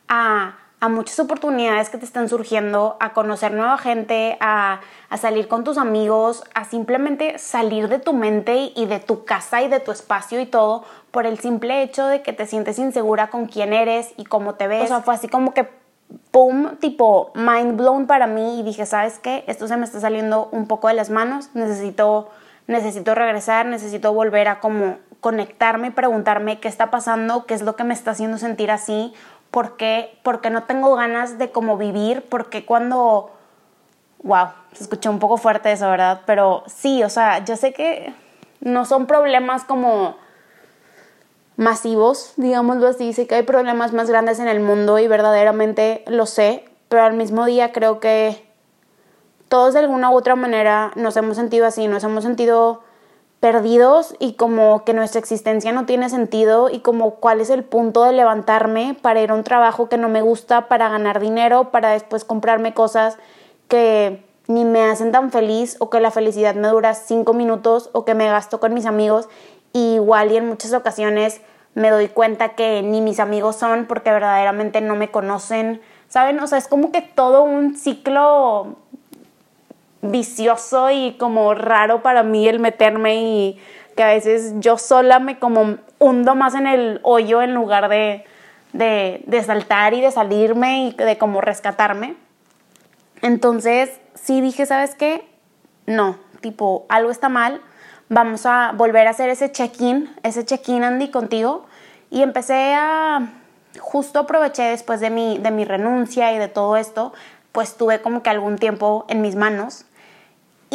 a, 0.08 0.56
a 0.80 0.90
muchas 0.90 1.20
oportunidades 1.20 1.90
que 1.90 1.98
te 1.98 2.06
están 2.06 2.30
surgiendo, 2.30 2.98
a 3.00 3.14
conocer 3.14 3.54
nueva 3.54 3.78
gente, 3.78 4.38
a, 4.40 4.82
a, 5.10 5.18
salir 5.18 5.48
con 5.48 5.64
tus 5.64 5.78
amigos, 5.78 6.44
a 6.54 6.66
simplemente 6.66 7.40
salir 7.40 7.88
de 7.88 8.00
tu 8.00 8.14
mente 8.14 8.72
y 8.76 8.86
de 8.86 9.00
tu 9.00 9.26
casa 9.26 9.62
y 9.62 9.68
de 9.68 9.80
tu 9.80 9.92
espacio 9.92 10.40
y 10.40 10.46
todo 10.46 10.84
por 11.12 11.26
el 11.26 11.40
simple 11.40 11.82
hecho 11.82 12.06
de 12.08 12.22
que 12.22 12.34
te 12.34 12.46
sientes 12.46 12.78
insegura 12.78 13.30
con 13.30 13.48
quién 13.48 13.74
eres 13.74 14.14
y 14.18 14.26
cómo 14.26 14.56
te 14.56 14.68
ves. 14.68 14.84
O 14.84 14.88
sea, 14.88 15.02
fue 15.02 15.16
así 15.16 15.28
como 15.28 15.54
que 15.54 15.68
pum, 16.32 16.76
tipo 16.78 17.32
mind 17.34 17.78
blown 17.78 18.06
para 18.06 18.28
mí 18.28 18.60
y 18.60 18.64
dije, 18.64 18.86
¿sabes 18.86 19.20
qué? 19.20 19.44
Esto 19.48 19.68
se 19.68 19.78
me 19.78 19.86
está 19.86 20.00
saliendo 20.00 20.50
un 20.52 20.68
poco 20.68 20.88
de 20.88 20.94
las 20.94 21.10
manos, 21.10 21.50
necesito 21.54 22.30
necesito 22.68 23.16
regresar, 23.16 23.66
necesito 23.66 24.14
volver 24.14 24.48
a 24.48 24.60
como 24.60 24.98
conectarme 25.20 25.88
y 25.88 25.92
preguntarme 25.92 26.60
qué 26.60 26.68
está 26.68 26.92
pasando, 26.92 27.46
qué 27.46 27.54
es 27.54 27.62
lo 27.62 27.76
que 27.76 27.84
me 27.84 27.94
está 27.94 28.12
haciendo 28.12 28.38
sentir 28.38 28.72
así, 28.72 29.14
por 29.52 29.78
qué, 29.78 30.20
porque 30.24 30.50
no 30.50 30.64
tengo 30.64 30.96
ganas 30.96 31.38
de 31.38 31.52
como 31.52 31.78
vivir, 31.78 32.26
porque 32.30 32.66
cuando, 32.66 33.32
wow, 34.24 34.50
se 34.74 34.84
escuchó 34.84 35.10
un 35.10 35.20
poco 35.20 35.38
fuerte 35.38 35.72
eso, 35.72 35.90
¿verdad? 35.90 36.22
Pero 36.26 36.64
sí, 36.68 37.04
o 37.04 37.10
sea, 37.10 37.44
yo 37.44 37.56
sé 37.56 37.74
que 37.74 38.14
no 38.60 38.86
son 38.86 39.08
problemas 39.08 39.64
como 39.64 40.18
masivos, 41.58 42.34
digámoslo 42.36 42.88
así, 42.88 43.14
sé 43.14 43.28
que 43.28 43.36
hay 43.36 43.44
problemas 43.44 43.94
más 43.94 44.10
grandes 44.10 44.40
en 44.40 44.48
el 44.48 44.60
mundo 44.60 45.00
y 45.00 45.08
verdaderamente 45.08 46.04
lo 46.08 46.26
sé, 46.26 46.66
pero 46.90 47.04
al 47.04 47.14
mismo 47.14 47.46
día 47.46 47.72
creo 47.72 48.00
que 48.00 48.45
todos 49.48 49.74
de 49.74 49.80
alguna 49.80 50.10
u 50.10 50.16
otra 50.16 50.36
manera 50.36 50.92
nos 50.96 51.18
hemos 51.18 51.38
sentido 51.38 51.66
así, 51.66 51.88
nos 51.88 52.04
hemos 52.04 52.24
sentido 52.24 52.82
perdidos 53.40 54.16
y 54.20 54.34
como 54.34 54.84
que 54.86 54.94
nuestra 54.94 55.20
existencia 55.20 55.72
no 55.72 55.86
tiene 55.86 56.10
sentido 56.10 56.70
y 56.70 56.80
como 56.80 57.16
cuál 57.16 57.42
es 57.42 57.50
el 57.50 57.64
punto 57.64 58.04
de 58.04 58.12
levantarme 58.12 58.98
para 59.02 59.22
ir 59.22 59.30
a 59.30 59.36
un 59.36 59.44
trabajo 59.44 59.88
que 59.88 59.98
no 59.98 60.10
me 60.10 60.22
gusta, 60.22 60.68
para 60.68 60.90
ganar 60.90 61.20
dinero, 61.20 61.70
para 61.72 61.92
después 61.92 62.26
comprarme 62.26 62.74
cosas 62.74 63.18
que 63.68 64.26
ni 64.48 64.66
me 64.66 64.84
hacen 64.84 65.12
tan 65.12 65.32
feliz 65.32 65.78
o 65.80 65.90
que 65.90 66.00
la 66.00 66.12
felicidad 66.12 66.56
me 66.56 66.68
dura 66.68 66.94
cinco 66.94 67.34
minutos 67.34 67.90
o 67.94 68.06
que 68.06 68.16
me 68.16 68.28
gasto 68.28 68.60
con 68.60 68.74
mis 68.74 68.86
amigos 68.86 69.28
y 69.74 69.96
igual 69.96 70.32
y 70.32 70.38
en 70.38 70.48
muchas 70.48 70.74
ocasiones 70.74 71.42
me 71.74 71.90
doy 71.92 72.08
cuenta 72.08 72.56
que 72.56 72.82
ni 72.82 73.02
mis 73.02 73.20
amigos 73.20 73.58
son 73.58 73.86
porque 73.86 74.10
verdaderamente 74.10 74.82
no 74.82 74.96
me 74.96 75.12
conocen, 75.12 75.82
¿saben? 76.08 76.40
O 76.40 76.48
sea, 76.48 76.58
es 76.58 76.68
como 76.68 76.92
que 76.92 77.02
todo 77.02 77.44
un 77.44 77.76
ciclo 77.76 78.78
vicioso 80.06 80.92
y 80.92 81.14
como 81.20 81.54
raro 81.54 82.02
para 82.02 82.24
mí 82.24 82.48
el 82.48 82.60
meterme 82.60 83.16
y 83.16 83.62
que 83.96 84.04
a 84.04 84.08
veces 84.08 84.54
yo 84.58 84.78
sola 84.78 85.20
me 85.20 85.40
como 85.40 85.78
hundo 86.00 86.36
más 86.36 86.54
en 86.56 86.68
el 86.68 87.00
hoyo 87.04 87.42
en 87.42 87.54
lugar 87.54 87.90
de, 87.90 88.26
de, 88.74 89.44
saltar 89.44 89.94
y 89.94 90.02
de 90.02 90.12
salirme 90.12 90.88
y 90.88 90.92
de 90.92 91.18
como 91.18 91.42
rescatarme. 91.42 92.16
Entonces 93.22 93.90
sí 94.14 94.42
dije, 94.42 94.66
¿sabes 94.66 94.96
qué? 94.96 95.26
No, 95.86 96.18
tipo, 96.42 96.86
algo 96.90 97.10
está 97.10 97.30
mal, 97.30 97.62
vamos 98.10 98.46
a 98.46 98.74
volver 98.74 99.08
a 99.08 99.12
hacer 99.12 99.30
ese 99.30 99.52
check-in, 99.52 100.14
ese 100.24 100.46
check-in 100.46 100.84
Andy 100.84 101.10
contigo 101.10 101.66
y 102.10 102.22
empecé 102.22 102.74
a, 102.76 103.30
justo 103.80 104.20
aproveché 104.20 104.64
después 104.64 105.00
de 105.00 105.10
mi, 105.10 105.38
de 105.38 105.52
mi 105.52 105.64
renuncia 105.64 106.34
y 106.34 106.38
de 106.38 106.50
todo 106.50 106.76
esto, 106.76 107.14
pues 107.52 107.78
tuve 107.78 108.02
como 108.02 108.22
que 108.22 108.30
algún 108.30 108.58
tiempo 108.58 109.06
en 109.08 109.22
mis 109.22 109.36
manos 109.36 109.86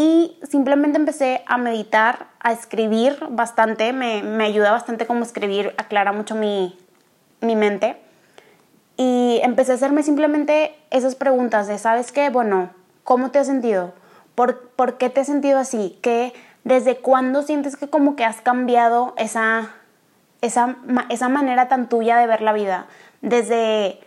y 0.00 0.38
simplemente 0.48 0.96
empecé 0.96 1.42
a 1.44 1.58
meditar, 1.58 2.28
a 2.40 2.52
escribir 2.52 3.18
bastante, 3.28 3.92
me, 3.92 4.22
me 4.22 4.44
ayuda 4.44 4.72
bastante 4.72 5.06
como 5.06 5.22
escribir, 5.22 5.74
aclara 5.76 6.10
mucho 6.12 6.34
mi, 6.34 6.78
mi 7.42 7.54
mente. 7.54 8.00
Y 8.96 9.40
empecé 9.42 9.72
a 9.72 9.74
hacerme 9.74 10.02
simplemente 10.02 10.74
esas 10.88 11.16
preguntas 11.16 11.68
de, 11.68 11.76
¿sabes 11.76 12.12
qué? 12.12 12.30
Bueno, 12.30 12.70
¿cómo 13.04 13.30
te 13.30 13.40
has 13.40 13.46
sentido? 13.46 13.92
¿Por, 14.34 14.70
¿por 14.70 14.96
qué 14.96 15.10
te 15.10 15.20
has 15.20 15.26
sentido 15.26 15.58
así? 15.58 15.98
¿Qué, 16.00 16.32
¿Desde 16.64 16.96
cuándo 16.96 17.42
sientes 17.42 17.76
que 17.76 17.90
como 17.90 18.16
que 18.16 18.24
has 18.24 18.40
cambiado 18.40 19.12
esa, 19.18 19.74
esa, 20.40 20.76
esa 21.10 21.28
manera 21.28 21.68
tan 21.68 21.90
tuya 21.90 22.16
de 22.16 22.26
ver 22.26 22.40
la 22.40 22.54
vida? 22.54 22.86
Desde 23.20 24.00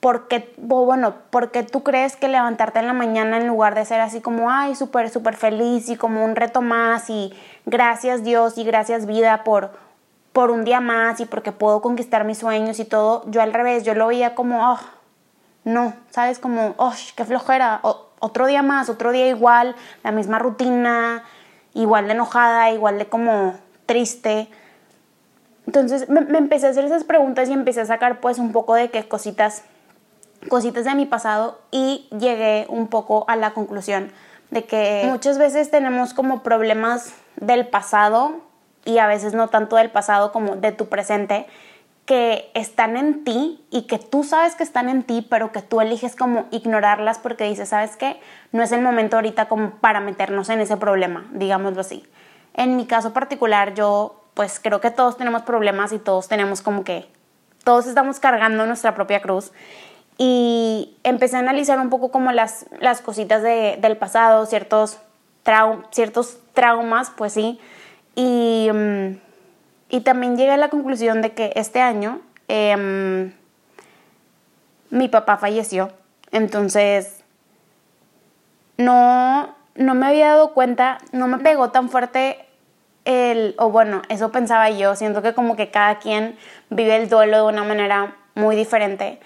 ¿por 0.00 0.28
qué, 0.28 0.54
bueno, 0.58 1.14
porque 1.30 1.62
tú 1.62 1.82
crees 1.82 2.16
que 2.16 2.28
levantarte 2.28 2.78
en 2.78 2.86
la 2.86 2.92
mañana 2.92 3.36
en 3.36 3.48
lugar 3.48 3.74
de 3.74 3.84
ser 3.84 4.00
así 4.00 4.20
como, 4.20 4.50
ay, 4.50 4.74
súper, 4.74 5.10
súper 5.10 5.34
feliz 5.34 5.88
y 5.88 5.96
como 5.96 6.24
un 6.24 6.36
reto 6.36 6.62
más 6.62 7.10
y 7.10 7.32
gracias 7.66 8.22
Dios 8.22 8.58
y 8.58 8.64
gracias 8.64 9.06
vida 9.06 9.42
por, 9.42 9.72
por 10.32 10.50
un 10.50 10.64
día 10.64 10.80
más 10.80 11.20
y 11.20 11.26
porque 11.26 11.50
puedo 11.50 11.82
conquistar 11.82 12.24
mis 12.24 12.38
sueños 12.38 12.78
y 12.78 12.84
todo, 12.84 13.24
yo 13.26 13.42
al 13.42 13.52
revés, 13.52 13.82
yo 13.82 13.94
lo 13.94 14.06
veía 14.06 14.34
como, 14.34 14.72
oh, 14.72 14.78
no, 15.64 15.94
¿sabes? 16.10 16.38
Como, 16.38 16.74
oh, 16.76 16.94
qué 17.16 17.24
flojera, 17.24 17.80
otro 18.20 18.46
día 18.46 18.62
más, 18.62 18.88
otro 18.88 19.10
día 19.10 19.28
igual, 19.28 19.74
la 20.04 20.12
misma 20.12 20.38
rutina, 20.38 21.24
igual 21.74 22.06
de 22.06 22.12
enojada, 22.12 22.70
igual 22.70 22.98
de 22.98 23.06
como 23.06 23.54
triste. 23.86 24.48
Entonces 25.66 26.08
me, 26.08 26.20
me 26.20 26.38
empecé 26.38 26.68
a 26.68 26.70
hacer 26.70 26.84
esas 26.84 27.04
preguntas 27.04 27.48
y 27.48 27.52
empecé 27.52 27.80
a 27.80 27.86
sacar 27.86 28.20
pues 28.20 28.38
un 28.38 28.52
poco 28.52 28.74
de 28.74 28.90
qué 28.90 29.06
cositas 29.06 29.64
cositas 30.48 30.84
de 30.84 30.94
mi 30.94 31.06
pasado 31.06 31.58
y 31.70 32.08
llegué 32.18 32.66
un 32.68 32.88
poco 32.88 33.24
a 33.28 33.36
la 33.36 33.52
conclusión 33.52 34.12
de 34.50 34.64
que 34.64 35.02
muchas 35.06 35.38
veces 35.38 35.70
tenemos 35.70 36.14
como 36.14 36.42
problemas 36.42 37.14
del 37.36 37.66
pasado 37.66 38.36
y 38.84 38.98
a 38.98 39.06
veces 39.06 39.34
no 39.34 39.48
tanto 39.48 39.76
del 39.76 39.90
pasado 39.90 40.32
como 40.32 40.56
de 40.56 40.72
tu 40.72 40.88
presente 40.88 41.46
que 42.06 42.50
están 42.54 42.96
en 42.96 43.22
ti 43.22 43.62
y 43.70 43.82
que 43.82 43.98
tú 43.98 44.24
sabes 44.24 44.54
que 44.54 44.62
están 44.62 44.88
en 44.88 45.02
ti, 45.02 45.26
pero 45.28 45.52
que 45.52 45.60
tú 45.60 45.82
eliges 45.82 46.16
como 46.16 46.46
ignorarlas 46.50 47.18
porque 47.18 47.44
dices, 47.44 47.68
¿sabes 47.68 47.96
qué? 47.96 48.18
No 48.50 48.62
es 48.62 48.72
el 48.72 48.80
momento 48.80 49.16
ahorita 49.16 49.46
como 49.46 49.72
para 49.72 50.00
meternos 50.00 50.48
en 50.48 50.60
ese 50.60 50.78
problema, 50.78 51.26
digámoslo 51.32 51.82
así. 51.82 52.02
En 52.54 52.76
mi 52.76 52.86
caso 52.86 53.12
particular, 53.12 53.74
yo 53.74 54.24
pues 54.32 54.58
creo 54.58 54.80
que 54.80 54.90
todos 54.90 55.18
tenemos 55.18 55.42
problemas 55.42 55.92
y 55.92 55.98
todos 55.98 56.28
tenemos 56.28 56.62
como 56.62 56.82
que, 56.82 57.06
todos 57.62 57.86
estamos 57.86 58.20
cargando 58.20 58.64
nuestra 58.64 58.94
propia 58.94 59.20
cruz 59.20 59.52
y 60.18 60.96
empecé 61.04 61.36
a 61.36 61.38
analizar 61.38 61.78
un 61.78 61.90
poco 61.90 62.10
como 62.10 62.32
las, 62.32 62.66
las 62.80 63.00
cositas 63.00 63.40
de, 63.40 63.78
del 63.80 63.96
pasado, 63.96 64.44
ciertos, 64.46 64.98
ciertos 65.92 66.38
traumas, 66.52 67.12
pues 67.16 67.32
sí, 67.32 67.60
y, 68.16 68.68
mm, 68.72 69.16
y, 69.90 70.00
también 70.00 70.36
llegué 70.36 70.50
a 70.50 70.56
la 70.56 70.70
conclusión 70.70 71.22
de 71.22 71.32
que 71.32 71.52
este 71.54 71.80
año 71.80 72.20
em, 72.48 73.32
mi 74.90 75.08
papá 75.08 75.38
falleció, 75.38 75.92
entonces 76.32 77.22
no, 78.76 79.54
no 79.76 79.94
me 79.94 80.06
había 80.06 80.30
dado 80.30 80.52
cuenta, 80.52 80.98
no 81.12 81.28
me 81.28 81.38
pegó 81.38 81.70
tan 81.70 81.90
fuerte 81.90 82.44
el, 83.04 83.54
o 83.58 83.70
bueno, 83.70 84.02
eso 84.08 84.32
pensaba 84.32 84.68
yo, 84.70 84.96
siento 84.96 85.22
que 85.22 85.32
como 85.32 85.54
que 85.54 85.70
cada 85.70 86.00
quien 86.00 86.36
vive 86.70 86.96
el 86.96 87.08
duelo 87.08 87.36
de 87.36 87.52
una 87.52 87.62
manera 87.62 88.16
muy 88.34 88.56
diferente 88.56 89.20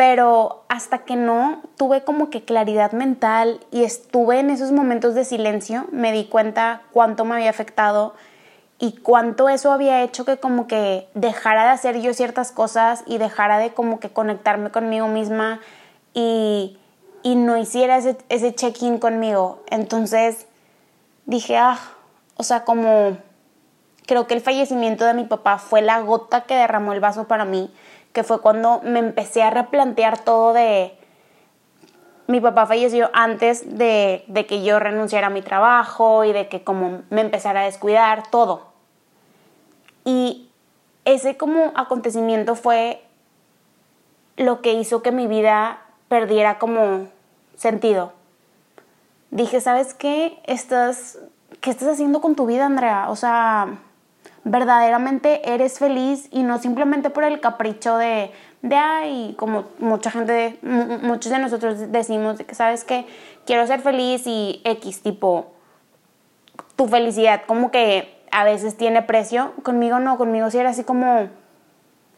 pero 0.00 0.64
hasta 0.68 1.00
que 1.00 1.14
no 1.14 1.60
tuve 1.76 2.04
como 2.04 2.30
que 2.30 2.42
claridad 2.42 2.92
mental 2.92 3.60
y 3.70 3.84
estuve 3.84 4.40
en 4.40 4.48
esos 4.48 4.72
momentos 4.72 5.14
de 5.14 5.26
silencio, 5.26 5.84
me 5.92 6.10
di 6.10 6.24
cuenta 6.24 6.80
cuánto 6.90 7.26
me 7.26 7.34
había 7.34 7.50
afectado 7.50 8.14
y 8.78 8.92
cuánto 8.92 9.50
eso 9.50 9.72
había 9.72 10.00
hecho 10.02 10.24
que 10.24 10.38
como 10.38 10.66
que 10.66 11.06
dejara 11.12 11.64
de 11.64 11.68
hacer 11.72 12.00
yo 12.00 12.14
ciertas 12.14 12.50
cosas 12.50 13.04
y 13.06 13.18
dejara 13.18 13.58
de 13.58 13.74
como 13.74 14.00
que 14.00 14.08
conectarme 14.08 14.70
conmigo 14.70 15.06
misma 15.06 15.60
y, 16.14 16.78
y 17.22 17.36
no 17.36 17.58
hiciera 17.58 17.98
ese, 17.98 18.16
ese 18.30 18.54
check-in 18.54 18.96
conmigo. 18.96 19.62
Entonces 19.68 20.46
dije, 21.26 21.58
ah, 21.58 21.78
o 22.38 22.42
sea, 22.42 22.64
como 22.64 23.18
creo 24.06 24.26
que 24.26 24.32
el 24.32 24.40
fallecimiento 24.40 25.04
de 25.04 25.12
mi 25.12 25.24
papá 25.24 25.58
fue 25.58 25.82
la 25.82 26.00
gota 26.00 26.44
que 26.46 26.54
derramó 26.54 26.94
el 26.94 27.00
vaso 27.00 27.28
para 27.28 27.44
mí 27.44 27.70
que 28.12 28.24
fue 28.24 28.40
cuando 28.40 28.80
me 28.82 28.98
empecé 28.98 29.42
a 29.42 29.50
replantear 29.50 30.18
todo 30.24 30.52
de... 30.52 30.96
Mi 32.26 32.40
papá 32.40 32.66
falleció 32.66 33.10
antes 33.12 33.76
de, 33.76 34.24
de 34.28 34.46
que 34.46 34.62
yo 34.62 34.78
renunciara 34.78 35.26
a 35.26 35.30
mi 35.30 35.42
trabajo 35.42 36.24
y 36.24 36.32
de 36.32 36.48
que 36.48 36.62
como 36.62 37.02
me 37.10 37.22
empezara 37.22 37.62
a 37.62 37.64
descuidar, 37.64 38.30
todo. 38.30 38.68
Y 40.04 40.48
ese 41.04 41.36
como 41.36 41.72
acontecimiento 41.74 42.54
fue 42.54 43.02
lo 44.36 44.62
que 44.62 44.74
hizo 44.74 45.02
que 45.02 45.10
mi 45.10 45.26
vida 45.26 45.80
perdiera 46.08 46.58
como 46.58 47.08
sentido. 47.56 48.12
Dije, 49.30 49.60
¿sabes 49.60 49.94
qué? 49.94 50.40
Estás, 50.44 51.18
¿Qué 51.60 51.70
estás 51.70 51.88
haciendo 51.88 52.20
con 52.20 52.36
tu 52.36 52.46
vida, 52.46 52.66
Andrea? 52.66 53.10
O 53.10 53.16
sea, 53.16 53.78
verdaderamente 54.44 55.52
eres 55.52 55.78
feliz 55.78 56.28
y 56.30 56.42
no 56.42 56.58
simplemente 56.58 57.10
por 57.10 57.24
el 57.24 57.40
capricho 57.40 57.96
de, 57.96 58.30
de 58.62 58.76
ay, 58.76 59.34
como 59.38 59.64
mucha 59.78 60.10
gente, 60.10 60.58
muchos 60.62 61.30
de 61.30 61.38
nosotros 61.38 61.92
decimos 61.92 62.38
de 62.38 62.44
que 62.44 62.54
sabes 62.54 62.84
que 62.84 63.06
quiero 63.44 63.66
ser 63.66 63.80
feliz 63.80 64.26
y 64.26 64.60
X, 64.64 65.02
tipo, 65.02 65.52
tu 66.76 66.86
felicidad 66.86 67.42
como 67.46 67.70
que 67.70 68.20
a 68.30 68.44
veces 68.44 68.76
tiene 68.76 69.02
precio. 69.02 69.52
Conmigo 69.62 69.98
no, 69.98 70.16
conmigo 70.16 70.50
sí 70.50 70.58
era 70.58 70.70
así 70.70 70.84
como 70.84 71.28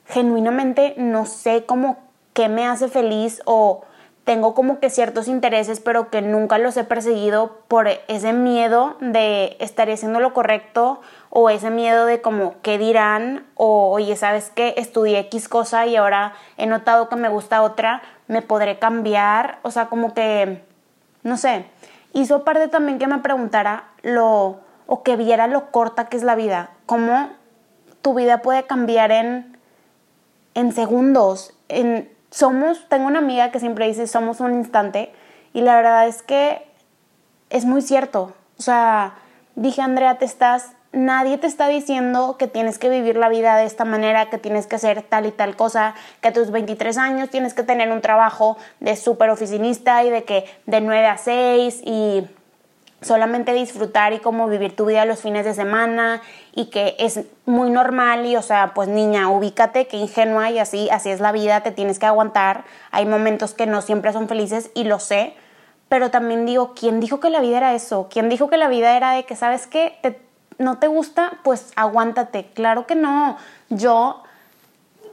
genuinamente 0.06 0.94
no 0.96 1.26
sé 1.26 1.64
cómo 1.64 1.96
qué 2.32 2.48
me 2.48 2.66
hace 2.66 2.88
feliz 2.88 3.42
o 3.44 3.82
tengo 4.24 4.54
como 4.54 4.78
que 4.78 4.88
ciertos 4.88 5.26
intereses, 5.26 5.80
pero 5.80 6.08
que 6.08 6.22
nunca 6.22 6.58
los 6.58 6.76
he 6.76 6.84
perseguido 6.84 7.58
por 7.66 7.88
ese 7.88 8.32
miedo 8.32 8.96
de 9.00 9.56
estar 9.58 9.90
haciendo 9.90 10.20
lo 10.20 10.32
correcto 10.32 11.00
o 11.30 11.50
ese 11.50 11.70
miedo 11.70 12.06
de 12.06 12.20
como 12.20 12.54
qué 12.62 12.78
dirán 12.78 13.44
o 13.56 13.90
oye, 13.90 14.14
¿sabes 14.16 14.52
qué? 14.54 14.74
Estudié 14.76 15.18
X 15.20 15.48
cosa 15.48 15.86
y 15.86 15.96
ahora 15.96 16.34
he 16.56 16.66
notado 16.66 17.08
que 17.08 17.16
me 17.16 17.28
gusta 17.28 17.62
otra, 17.62 18.02
me 18.28 18.42
podré 18.42 18.78
cambiar, 18.78 19.58
o 19.62 19.70
sea, 19.72 19.86
como 19.86 20.14
que, 20.14 20.62
no 21.24 21.36
sé, 21.36 21.66
hizo 22.12 22.44
parte 22.44 22.68
también 22.68 22.98
que 23.00 23.08
me 23.08 23.18
preguntara 23.18 23.88
lo, 24.02 24.60
o 24.86 25.02
que 25.02 25.16
viera 25.16 25.48
lo 25.48 25.72
corta 25.72 26.08
que 26.08 26.16
es 26.16 26.22
la 26.22 26.36
vida, 26.36 26.70
cómo 26.86 27.30
tu 28.02 28.14
vida 28.14 28.42
puede 28.42 28.64
cambiar 28.64 29.10
en, 29.10 29.58
en 30.54 30.72
segundos, 30.72 31.54
en 31.68 32.11
somos, 32.32 32.88
tengo 32.88 33.06
una 33.06 33.18
amiga 33.18 33.50
que 33.50 33.60
siempre 33.60 33.86
dice 33.86 34.06
somos 34.06 34.40
un 34.40 34.54
instante 34.54 35.12
y 35.52 35.60
la 35.60 35.76
verdad 35.76 36.08
es 36.08 36.22
que 36.22 36.66
es 37.50 37.66
muy 37.66 37.82
cierto. 37.82 38.32
O 38.58 38.62
sea, 38.62 39.14
dije 39.54 39.82
Andrea, 39.82 40.16
te 40.16 40.24
estás, 40.24 40.72
nadie 40.92 41.36
te 41.36 41.46
está 41.46 41.68
diciendo 41.68 42.36
que 42.38 42.48
tienes 42.48 42.78
que 42.78 42.88
vivir 42.88 43.16
la 43.16 43.28
vida 43.28 43.56
de 43.56 43.66
esta 43.66 43.84
manera, 43.84 44.30
que 44.30 44.38
tienes 44.38 44.66
que 44.66 44.76
hacer 44.76 45.02
tal 45.02 45.26
y 45.26 45.30
tal 45.30 45.56
cosa, 45.56 45.94
que 46.22 46.28
a 46.28 46.32
tus 46.32 46.50
23 46.50 46.96
años 46.96 47.28
tienes 47.28 47.52
que 47.52 47.64
tener 47.64 47.92
un 47.92 48.00
trabajo 48.00 48.56
de 48.80 48.96
súper 48.96 49.28
oficinista 49.28 50.02
y 50.02 50.08
de 50.08 50.24
que 50.24 50.46
de 50.64 50.80
9 50.80 51.06
a 51.06 51.18
6 51.18 51.82
y 51.84 52.26
solamente 53.02 53.52
disfrutar 53.52 54.12
y 54.12 54.18
como 54.18 54.48
vivir 54.48 54.74
tu 54.74 54.86
vida 54.86 55.04
los 55.04 55.20
fines 55.20 55.44
de 55.44 55.54
semana 55.54 56.22
y 56.54 56.66
que 56.66 56.96
es 56.98 57.20
muy 57.46 57.70
normal 57.70 58.26
y 58.26 58.36
o 58.36 58.42
sea, 58.42 58.72
pues 58.74 58.88
niña, 58.88 59.28
ubícate, 59.28 59.86
que 59.86 59.96
ingenua 59.96 60.50
y 60.50 60.58
así, 60.58 60.88
así 60.90 61.10
es 61.10 61.20
la 61.20 61.32
vida, 61.32 61.62
te 61.62 61.72
tienes 61.72 61.98
que 61.98 62.06
aguantar, 62.06 62.64
hay 62.90 63.06
momentos 63.06 63.54
que 63.54 63.66
no 63.66 63.82
siempre 63.82 64.12
son 64.12 64.28
felices 64.28 64.70
y 64.74 64.84
lo 64.84 64.98
sé, 64.98 65.34
pero 65.88 66.10
también 66.10 66.46
digo, 66.46 66.74
¿quién 66.74 67.00
dijo 67.00 67.20
que 67.20 67.30
la 67.30 67.40
vida 67.40 67.58
era 67.58 67.74
eso? 67.74 68.08
¿Quién 68.10 68.28
dijo 68.28 68.48
que 68.48 68.56
la 68.56 68.68
vida 68.68 68.96
era 68.96 69.12
de 69.12 69.24
que, 69.24 69.36
¿sabes 69.36 69.66
qué? 69.66 69.98
no 70.58 70.78
te 70.78 70.86
gusta, 70.86 71.40
pues 71.42 71.72
aguántate, 71.76 72.50
claro 72.54 72.86
que 72.86 72.94
no, 72.94 73.36
yo... 73.68 74.22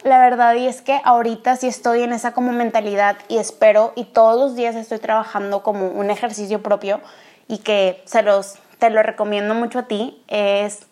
La 0.03 0.17
verdad 0.17 0.55
y 0.55 0.65
es 0.65 0.81
que 0.81 1.01
ahorita 1.03 1.57
sí 1.57 1.67
estoy 1.67 2.03
en 2.03 2.13
esa 2.13 2.31
como 2.31 2.53
mentalidad 2.53 3.17
y 3.27 3.37
espero 3.37 3.91
y 3.97 4.05
todos 4.05 4.39
los 4.39 4.55
días 4.55 4.75
estoy 4.75 4.99
trabajando 4.99 5.61
como 5.61 5.87
un 5.87 6.09
ejercicio 6.09 6.63
propio 6.63 7.01
y 7.49 7.57
que 7.57 8.01
se 8.05 8.21
los, 8.21 8.55
te 8.77 8.89
lo 8.91 9.03
recomiendo 9.03 9.55
mucho 9.55 9.79
a 9.79 9.87
ti, 9.87 10.23
es 10.27 10.85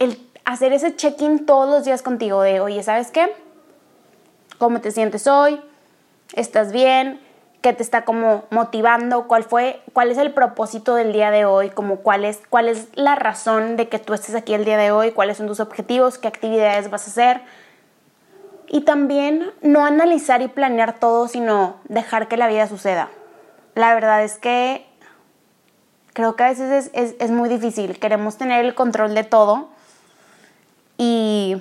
el 0.00 0.18
hacer 0.44 0.72
ese 0.72 0.96
check-in 0.96 1.46
todos 1.46 1.70
los 1.70 1.84
días 1.84 2.02
contigo 2.02 2.42
de, 2.42 2.60
oye, 2.60 2.82
¿sabes 2.82 3.10
qué? 3.10 3.32
¿Cómo 4.58 4.80
te 4.80 4.90
sientes 4.90 5.26
hoy? 5.26 5.60
¿Estás 6.32 6.72
bien? 6.72 7.20
¿Qué 7.60 7.74
te 7.74 7.82
está 7.82 8.04
como 8.04 8.44
motivando? 8.50 9.28
¿Cuál 9.28 9.44
fue, 9.44 9.82
cuál 9.92 10.10
es 10.10 10.16
el 10.16 10.32
propósito 10.32 10.94
del 10.94 11.12
día 11.12 11.30
de 11.30 11.44
hoy? 11.44 11.68
Como 11.68 11.98
cuál 11.98 12.24
es, 12.24 12.40
cuál 12.48 12.68
es 12.68 12.88
la 12.94 13.14
razón 13.14 13.76
de 13.76 13.88
que 13.88 13.98
tú 13.98 14.14
estés 14.14 14.34
aquí 14.34 14.54
el 14.54 14.64
día 14.64 14.78
de 14.78 14.90
hoy? 14.90 15.12
¿Cuáles 15.12 15.36
son 15.36 15.46
tus 15.46 15.60
objetivos? 15.60 16.16
¿Qué 16.16 16.28
actividades 16.28 16.90
vas 16.90 17.06
a 17.06 17.10
hacer? 17.10 17.42
Y 18.68 18.82
también 18.82 19.52
no 19.60 19.84
analizar 19.84 20.40
y 20.40 20.48
planear 20.48 20.98
todo, 20.98 21.28
sino 21.28 21.76
dejar 21.84 22.28
que 22.28 22.38
la 22.38 22.48
vida 22.48 22.66
suceda. 22.66 23.10
La 23.74 23.94
verdad 23.94 24.24
es 24.24 24.38
que 24.38 24.86
Creo 26.14 26.36
que 26.36 26.44
a 26.44 26.48
veces 26.48 26.90
es, 26.94 27.30
muy 27.32 27.48
difícil. 27.48 27.98
Queremos 27.98 28.38
tener 28.38 28.64
el 28.64 28.76
control 28.76 29.16
de 29.16 29.24
todo 29.24 29.68
y, 30.96 31.60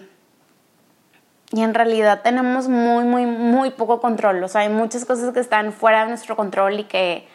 y 1.52 1.62
en 1.63 1.74
realidad 1.74 2.22
tenemos 2.22 2.68
muy, 2.68 3.04
muy, 3.04 3.26
muy 3.26 3.72
poco 3.72 4.00
control. 4.00 4.44
O 4.44 4.48
sea, 4.48 4.62
hay 4.62 4.70
muchas 4.70 5.06
cosas 5.06 5.34
que 5.34 5.39
están 5.39 5.74
fuera 5.74 6.04
de 6.04 6.10
nuestro 6.10 6.36
control 6.36 6.80
y 6.80 6.84
que 6.84 7.28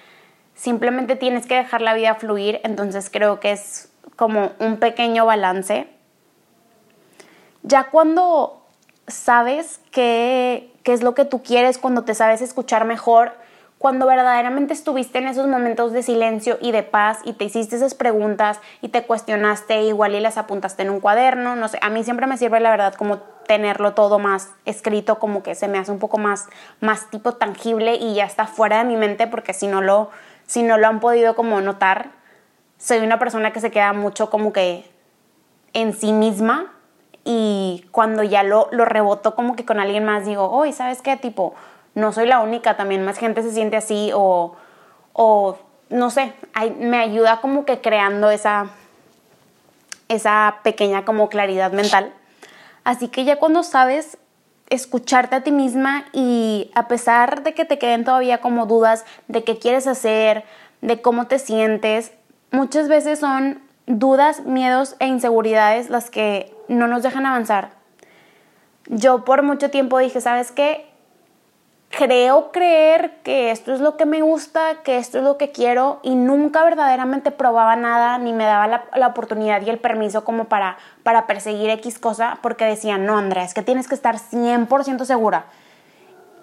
simplemente 0.55 1.17
tienes 1.17 1.47
que 1.47 1.57
dejar 1.57 1.81
la 1.81 1.93
vida 1.93 2.15
fluir. 2.15 2.61
Entonces 2.63 3.11
creo 3.11 3.41
que 3.41 3.51
es 3.51 3.91
como 4.15 4.53
un 4.61 4.77
pequeño 4.77 5.27
balance. 5.27 5.89
Ya 7.65 7.91
cuando 7.91 8.63
sabes 9.09 9.81
qué, 9.91 10.73
qué 10.85 10.93
es 10.93 11.03
lo 11.03 11.17
que 11.17 11.25
tú 11.25 11.43
quieres, 11.43 11.79
cuando 11.79 12.05
te 12.05 12.15
sabes 12.15 12.43
escuchar 12.43 12.85
mejor, 12.85 13.33
cuando 13.79 14.07
verdaderamente 14.07 14.75
estuviste 14.75 15.19
en 15.19 15.29
esos 15.29 15.47
momentos 15.47 15.93
de 15.93 16.03
silencio 16.03 16.59
y 16.61 16.73
de 16.73 16.83
paz 16.83 17.21
y 17.25 17.33
te 17.35 17.45
hiciste 17.45 17.77
esas 17.77 17.95
preguntas 17.95 18.61
y 18.83 18.89
te 18.89 19.05
cuestionaste 19.05 19.83
igual 19.83 20.15
y 20.15 20.21
las 20.21 20.37
apuntaste 20.37 20.83
en 20.83 20.91
un 20.91 21.01
cuaderno, 21.01 21.55
no 21.55 21.69
sé, 21.69 21.79
a 21.81 21.89
mí 21.89 22.03
siempre 22.03 22.27
me 22.27 22.37
sirve 22.37 22.59
la 22.59 22.71
verdad 22.71 22.95
como 22.95 23.19
tenerlo 23.47 23.95
todo 23.95 24.19
más 24.19 24.51
escrito, 24.65 25.19
como 25.21 25.43
que 25.43 25.55
se 25.55 25.69
me 25.69 25.79
hace 25.79 25.93
un 25.93 26.01
poco 26.01 26.19
más, 26.19 26.49
más 26.81 27.09
tipo 27.09 27.33
tangible 27.33 27.95
y 27.95 28.15
ya 28.15 28.25
está 28.25 28.47
fuera 28.47 28.79
de 28.79 28.85
mi 28.85 28.97
mente 28.97 29.27
porque 29.29 29.55
si 29.55 29.69
no 29.69 29.81
lo, 29.81 30.11
si 30.47 30.65
no 30.65 30.77
lo 30.77 30.89
han 30.89 30.99
podido 30.99 31.37
como 31.37 31.61
notar, 31.61 32.11
soy 32.79 32.99
una 32.99 33.19
persona 33.19 33.53
que 33.53 33.61
se 33.61 33.71
queda 33.71 33.93
mucho 33.93 34.29
como 34.29 34.53
que 34.53 34.91
en 35.73 35.93
sí 35.93 36.13
misma 36.13 36.75
y 37.25 37.87
cuando 37.93 38.23
ya 38.25 38.43
lo, 38.43 38.69
lo 38.73 38.85
reboto 38.85 39.35
como 39.35 39.55
que 39.55 39.65
con 39.65 39.79
alguien 39.79 40.05
más 40.05 40.25
digo, 40.27 40.51
oye, 40.51 40.73
¿sabes 40.73 41.01
qué? 41.01 41.17
Tipo, 41.17 41.55
no 41.99 42.13
soy 42.13 42.27
la 42.27 42.41
única, 42.41 42.77
también 42.77 43.05
más 43.05 43.19
gente 43.19 43.43
se 43.43 43.51
siente 43.51 43.77
así 43.77 44.13
o, 44.15 44.55
o 45.13 45.59
no 45.91 46.11
sé, 46.11 46.33
me 46.79 46.99
ayuda 46.99 47.41
como 47.41 47.65
que 47.65 47.81
creando 47.81 48.31
esa, 48.31 48.67
esa 50.09 50.59
pequeña 50.63 51.05
como 51.05 51.29
claridad 51.29 51.73
mental. 51.73 52.13
Así 52.85 53.09
que 53.09 53.25
ya 53.25 53.41
cuando 53.41 53.65
sabes 53.65 54.17
escucharte 54.71 55.35
a 55.35 55.43
ti 55.43 55.51
misma 55.51 56.05
y 56.13 56.71
a 56.77 56.87
pesar 56.87 57.43
de 57.43 57.53
que 57.55 57.65
te 57.65 57.79
queden 57.79 58.05
todavía 58.05 58.39
como 58.41 58.67
dudas 58.67 59.05
de 59.27 59.43
qué 59.43 59.59
quieres 59.59 59.89
hacer, 59.89 60.45
de 60.83 61.03
cómo 61.03 61.27
te 61.27 61.41
sientes, 61.41 62.13
muchas 62.53 62.87
veces 62.87 63.19
son 63.19 63.61
dudas, 63.87 64.45
miedos 64.45 64.95
e 65.01 65.07
inseguridades 65.07 65.91
las 65.91 66.11
que 66.11 66.55
no 66.69 66.87
nos 66.87 67.03
dejan 67.03 67.27
avanzar. 67.27 67.71
Yo 68.87 69.25
por 69.25 69.43
mucho 69.43 69.71
tiempo 69.71 69.99
dije, 69.99 70.21
¿sabes 70.21 70.53
qué? 70.53 70.88
Creo 71.91 72.53
creer 72.53 73.19
que 73.23 73.51
esto 73.51 73.73
es 73.73 73.81
lo 73.81 73.97
que 73.97 74.07
me 74.07 74.23
gusta, 74.23 74.83
que 74.85 74.99
esto 74.99 75.19
es 75.19 75.25
lo 75.25 75.37
que 75.37 75.51
quiero 75.51 76.01
y 76.03 76.15
nunca 76.15 76.63
verdaderamente 76.65 77.31
probaba 77.31 77.77
nada 77.77 78.19
ni 78.19 78.33
me 78.33 78.45
daba 78.45 78.85
la, 78.95 79.07
oportunidad 79.07 79.63
y 79.63 79.71
el 79.71 79.79
permiso 79.79 80.25
como 80.25 80.45
para, 80.45 80.77
para 81.03 81.27
perseguir 81.27 81.71
X 81.71 81.99
cosa 81.99 82.39
porque 82.43 82.65
decía, 82.65 82.99
no 82.99 83.17
Andrea, 83.17 83.45
es 83.45 83.55
que 83.55 83.63
tienes 83.63 83.89
que 83.89 83.95
estar 83.95 84.17
100% 84.17 85.05
segura. 85.05 85.47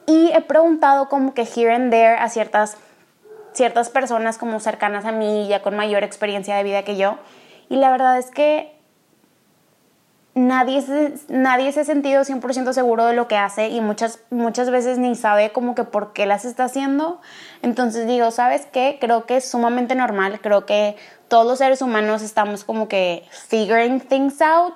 Y 0.07 0.31
he 0.33 0.41
preguntado 0.41 1.09
como 1.09 1.33
que 1.33 1.43
here 1.43 1.73
and 1.73 1.91
there 1.91 2.15
a 2.17 2.29
ciertas, 2.29 2.77
ciertas 3.53 3.89
personas 3.89 4.37
como 4.37 4.59
cercanas 4.59 5.05
a 5.05 5.11
mí, 5.11 5.47
ya 5.47 5.61
con 5.61 5.75
mayor 5.75 6.03
experiencia 6.03 6.55
de 6.55 6.63
vida 6.63 6.83
que 6.83 6.95
yo, 6.95 7.17
y 7.69 7.77
la 7.77 7.89
verdad 7.89 8.17
es 8.19 8.29
que 8.29 8.74
nadie 10.35 10.81
se, 10.81 11.13
nadie 11.29 11.71
se 11.71 11.79
ha 11.79 11.85
sentido 11.85 12.23
100% 12.23 12.73
seguro 12.73 13.05
de 13.05 13.13
lo 13.13 13.27
que 13.27 13.37
hace 13.37 13.69
y 13.69 13.79
muchas, 13.81 14.19
muchas 14.29 14.69
veces 14.69 14.97
ni 14.99 15.15
sabe 15.15 15.51
como 15.51 15.75
que 15.75 15.85
por 15.85 16.11
qué 16.13 16.25
las 16.25 16.45
está 16.45 16.65
haciendo. 16.65 17.21
Entonces 17.61 18.05
digo, 18.05 18.29
¿sabes 18.31 18.67
qué? 18.71 18.97
Creo 18.99 19.25
que 19.25 19.37
es 19.37 19.49
sumamente 19.49 19.95
normal, 19.95 20.39
creo 20.41 20.65
que 20.65 20.97
todos 21.29 21.47
los 21.47 21.57
seres 21.57 21.81
humanos 21.81 22.21
estamos 22.21 22.65
como 22.65 22.87
que 22.87 23.25
figuring 23.47 24.01
things 24.01 24.41
out. 24.41 24.75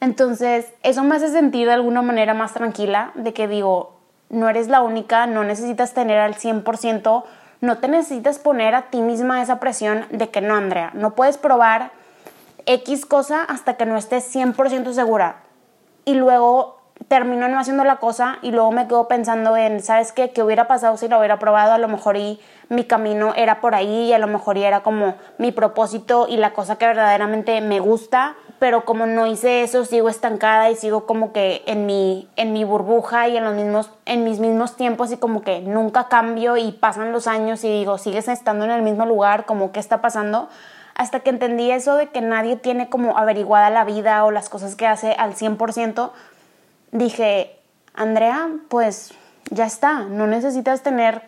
Entonces, 0.00 0.66
eso 0.82 1.04
me 1.04 1.16
hace 1.16 1.28
sentir 1.28 1.66
de 1.66 1.74
alguna 1.74 2.00
manera 2.00 2.32
más 2.32 2.54
tranquila 2.54 3.12
de 3.14 3.34
que 3.34 3.46
digo, 3.46 3.98
no 4.30 4.48
eres 4.48 4.68
la 4.68 4.80
única, 4.80 5.26
no 5.26 5.44
necesitas 5.44 5.92
tener 5.92 6.18
al 6.18 6.36
100%, 6.36 7.24
no 7.60 7.78
te 7.78 7.88
necesitas 7.88 8.38
poner 8.38 8.74
a 8.74 8.88
ti 8.88 9.02
misma 9.02 9.42
esa 9.42 9.60
presión 9.60 10.06
de 10.10 10.30
que 10.30 10.40
no, 10.40 10.54
Andrea, 10.54 10.90
no 10.94 11.14
puedes 11.14 11.36
probar 11.36 11.92
X 12.70 13.04
cosa 13.04 13.42
hasta 13.42 13.74
que 13.74 13.84
no 13.84 13.96
estés 13.96 14.32
100% 14.32 14.92
segura. 14.92 15.42
Y 16.04 16.14
luego 16.14 16.78
termino 17.08 17.48
no 17.48 17.58
haciendo 17.58 17.82
la 17.82 17.96
cosa 17.96 18.38
y 18.42 18.52
luego 18.52 18.70
me 18.70 18.86
quedo 18.86 19.08
pensando 19.08 19.56
en, 19.56 19.82
¿sabes 19.82 20.12
qué? 20.12 20.30
¿Qué 20.30 20.44
hubiera 20.44 20.68
pasado 20.68 20.96
si 20.96 21.08
lo 21.08 21.18
hubiera 21.18 21.40
probado? 21.40 21.72
A 21.72 21.78
lo 21.78 21.88
mejor 21.88 22.16
y 22.16 22.38
mi 22.68 22.84
camino 22.84 23.34
era 23.34 23.60
por 23.60 23.74
ahí 23.74 24.04
y 24.04 24.12
a 24.12 24.20
lo 24.20 24.28
mejor 24.28 24.56
y 24.56 24.62
era 24.62 24.84
como 24.84 25.16
mi 25.38 25.50
propósito 25.50 26.28
y 26.28 26.36
la 26.36 26.52
cosa 26.52 26.76
que 26.76 26.86
verdaderamente 26.86 27.60
me 27.60 27.80
gusta, 27.80 28.36
pero 28.60 28.84
como 28.84 29.06
no 29.06 29.26
hice 29.26 29.64
eso, 29.64 29.84
sigo 29.84 30.08
estancada 30.08 30.70
y 30.70 30.76
sigo 30.76 31.06
como 31.06 31.32
que 31.32 31.64
en 31.66 31.86
mi, 31.86 32.28
en 32.36 32.52
mi 32.52 32.62
burbuja 32.62 33.26
y 33.26 33.36
en, 33.36 33.42
los 33.42 33.54
mismos, 33.54 33.90
en 34.06 34.22
mis 34.22 34.38
mismos 34.38 34.76
tiempos 34.76 35.10
y 35.10 35.16
como 35.16 35.42
que 35.42 35.60
nunca 35.60 36.06
cambio 36.06 36.56
y 36.56 36.70
pasan 36.70 37.10
los 37.10 37.26
años 37.26 37.64
y 37.64 37.68
digo, 37.68 37.98
sigues 37.98 38.28
estando 38.28 38.64
en 38.64 38.70
el 38.70 38.82
mismo 38.82 39.06
lugar, 39.06 39.44
como 39.44 39.72
qué 39.72 39.80
está 39.80 40.00
pasando 40.00 40.48
hasta 40.94 41.20
que 41.20 41.30
entendí 41.30 41.70
eso 41.70 41.96
de 41.96 42.08
que 42.08 42.20
nadie 42.20 42.56
tiene 42.56 42.88
como 42.88 43.16
averiguada 43.16 43.70
la 43.70 43.84
vida 43.84 44.24
o 44.24 44.30
las 44.30 44.48
cosas 44.48 44.76
que 44.76 44.86
hace 44.86 45.12
al 45.12 45.34
100%, 45.34 46.10
dije, 46.92 47.56
Andrea, 47.94 48.50
pues 48.68 49.12
ya 49.50 49.66
está, 49.66 50.00
no 50.00 50.26
necesitas 50.26 50.82
tener 50.82 51.22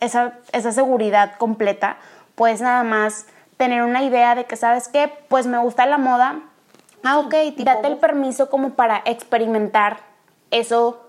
esa, 0.00 0.34
esa 0.52 0.72
seguridad 0.72 1.36
completa, 1.36 1.96
puedes 2.34 2.60
nada 2.60 2.82
más 2.82 3.26
tener 3.56 3.82
una 3.82 4.02
idea 4.02 4.34
de 4.34 4.44
que, 4.44 4.56
¿sabes 4.56 4.88
qué? 4.88 5.10
Pues 5.28 5.46
me 5.46 5.58
gusta 5.58 5.86
la 5.86 5.98
moda. 5.98 6.40
Ah, 7.02 7.18
ok, 7.18 7.34
date 7.58 7.86
el 7.86 7.96
permiso 7.98 8.50
como 8.50 8.70
para 8.70 9.02
experimentar 9.04 9.98
eso, 10.50 11.05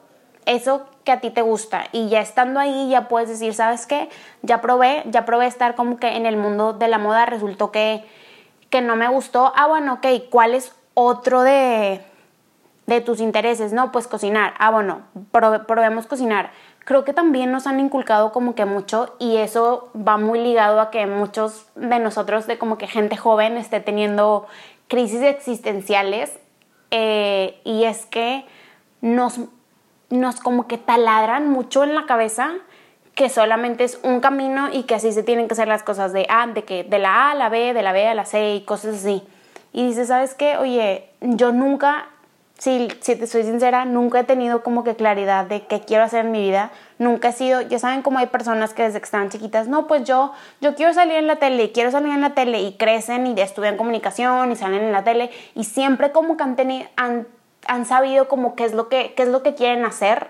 eso 0.48 0.88
que 1.04 1.12
a 1.12 1.20
ti 1.20 1.30
te 1.30 1.42
gusta. 1.42 1.86
Y 1.92 2.10
ya 2.10 2.22
estando 2.22 2.60
ahí, 2.60 2.90
ya 2.90 3.08
puedes 3.08 3.30
decir, 3.30 3.54
¿sabes 3.54 3.86
qué? 3.86 4.10
Ya 4.42 4.62
probé, 4.62 5.04
ya 5.06 5.26
probé 5.26 5.46
estar 5.46 5.76
como 5.76 6.00
que 6.00 6.16
en 6.16 6.26
el 6.26 6.38
mundo 6.38 6.74
de 6.74 6.88
la 6.88 6.98
moda, 6.98 7.26
resultó 7.26 7.72
que, 7.72 8.04
que 8.70 8.82
no 8.82 8.96
me 8.96 9.08
gustó. 9.08 9.54
Ah, 9.56 9.68
bueno, 9.68 9.94
ok, 9.96 10.08
¿cuál 10.32 10.56
es 10.56 10.74
otro 10.96 11.44
de, 11.44 12.02
de 12.88 13.02
tus 13.02 13.20
intereses? 13.20 13.74
No, 13.74 13.92
pues 13.92 14.08
cocinar. 14.08 14.54
Ah, 14.58 14.72
bueno, 14.72 15.02
probemos 15.32 16.08
cocinar. 16.08 16.52
Creo 16.86 17.04
que 17.04 17.14
también 17.14 17.52
nos 17.52 17.68
han 17.68 17.82
inculcado 17.82 18.32
como 18.32 18.56
que 18.56 18.64
mucho 18.64 19.16
y 19.20 19.38
eso 19.38 19.92
va 19.96 20.18
muy 20.18 20.40
ligado 20.40 20.80
a 20.80 20.90
que 20.90 21.06
muchos 21.06 21.68
de 21.76 22.00
nosotros, 22.00 22.48
de 22.48 22.58
como 22.58 22.78
que 22.78 22.88
gente 22.88 23.18
joven, 23.18 23.58
esté 23.58 23.82
teniendo 23.82 24.48
crisis 24.88 25.22
existenciales. 25.22 26.32
Eh, 26.92 27.60
y 27.66 27.84
es 27.84 28.06
que 28.06 28.46
nos 29.02 29.42
nos 30.10 30.40
como 30.40 30.68
que 30.68 30.78
taladran 30.78 31.50
mucho 31.50 31.84
en 31.84 31.96
la 31.96 32.06
cabeza 32.06 32.52
que 33.18 33.30
solamente 33.30 33.84
es 33.84 34.00
un 34.04 34.20
camino 34.20 34.70
y 34.72 34.84
que 34.84 34.94
así 34.94 35.12
se 35.12 35.24
tienen 35.24 35.48
que 35.48 35.54
hacer 35.54 35.68
las 35.68 35.82
cosas 35.82 36.14
de 36.14 36.28
A, 36.30 36.46
de 36.46 36.64
que 36.64 36.84
de 36.84 37.00
la 37.00 37.30
A 37.30 37.32
a 37.32 37.36
la 37.36 37.50
B, 37.50 37.74
de 37.74 37.82
la 37.82 37.92
B 37.92 38.08
a 38.08 38.14
la 38.14 38.26
C 38.26 38.54
y 38.54 38.62
cosas 38.62 38.98
así. 38.98 39.24
Y 39.74 39.88
dices, 39.88 40.10
¿sabes 40.10 40.36
qué? 40.36 40.58
Oye, 40.58 41.10
yo 41.22 41.52
nunca, 41.52 42.10
si, 42.60 42.88
si 43.00 43.16
te 43.16 43.26
soy 43.26 43.42
sincera, 43.42 43.86
nunca 43.86 44.20
he 44.20 44.24
tenido 44.24 44.62
como 44.62 44.84
que 44.84 44.96
claridad 44.96 45.46
de 45.46 45.66
qué 45.66 45.82
quiero 45.82 46.04
hacer 46.04 46.26
en 46.26 46.32
mi 46.32 46.42
vida. 46.42 46.70
Nunca 47.00 47.30
he 47.30 47.32
sido, 47.32 47.62
ya 47.62 47.80
saben 47.80 48.04
cómo 48.04 48.20
hay 48.20 48.28
personas 48.28 48.76
que 48.76 48.84
desde 48.84 49.00
que 49.00 49.06
están 49.06 49.30
chiquitas, 49.30 49.68
no, 49.68 49.88
pues 49.88 50.04
yo, 50.04 50.32
yo 50.62 50.76
quiero 50.76 50.94
salir 50.94 51.16
en 51.16 51.26
la 51.26 51.38
tele, 51.38 51.72
quiero 51.72 51.90
salir 51.90 52.14
en 52.14 52.22
la 52.22 52.36
tele 52.36 52.62
y 52.62 52.78
crecen 52.78 53.26
y 53.26 53.42
estudian 53.42 53.78
comunicación 53.78 54.52
y 54.52 54.56
salen 54.56 54.84
en 54.84 54.92
la 54.92 55.04
tele 55.04 55.32
y 55.56 55.64
siempre 55.64 56.12
como 56.12 56.38
que 56.38 56.44
han, 56.44 56.56
tenido, 56.56 56.88
han 57.68 57.86
sabido 57.86 58.28
como 58.28 58.56
qué 58.56 58.66
es 58.66 58.74
lo 58.74 58.90
que, 58.90 59.14
qué 59.14 59.24
es 59.24 59.30
lo 59.30 59.44
que 59.44 59.56
quieren 59.56 59.86
hacer. 59.86 60.30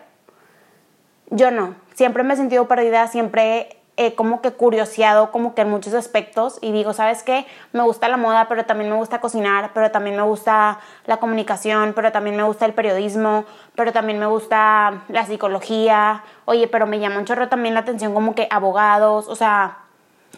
Yo 1.29 1.51
no, 1.51 1.75
siempre 1.93 2.23
me 2.23 2.33
he 2.33 2.37
sentido 2.37 2.67
perdida, 2.67 3.07
siempre 3.07 3.77
he 3.97 4.13
como 4.13 4.41
que 4.41 4.51
curioseado 4.51 5.31
como 5.31 5.55
que 5.55 5.61
en 5.61 5.69
muchos 5.69 5.93
aspectos 5.95 6.59
y 6.61 6.71
digo, 6.71 6.93
¿sabes 6.93 7.23
qué? 7.23 7.47
Me 7.73 7.81
gusta 7.81 8.07
la 8.07 8.15
moda, 8.15 8.47
pero 8.47 8.65
también 8.65 8.91
me 8.91 8.95
gusta 8.95 9.19
cocinar, 9.19 9.71
pero 9.73 9.89
también 9.91 10.15
me 10.15 10.21
gusta 10.21 10.79
la 11.05 11.17
comunicación, 11.17 11.93
pero 11.95 12.11
también 12.11 12.37
me 12.37 12.43
gusta 12.43 12.65
el 12.65 12.73
periodismo, 12.73 13.45
pero 13.75 13.91
también 13.91 14.19
me 14.19 14.27
gusta 14.27 15.01
la 15.07 15.25
psicología. 15.25 16.23
Oye, 16.45 16.67
pero 16.67 16.85
me 16.85 16.99
llama 16.99 17.17
un 17.17 17.25
chorro 17.25 17.49
también 17.49 17.73
la 17.73 17.81
atención 17.81 18.13
como 18.13 18.35
que 18.35 18.47
abogados, 18.51 19.27
o 19.27 19.35
sea, 19.35 19.79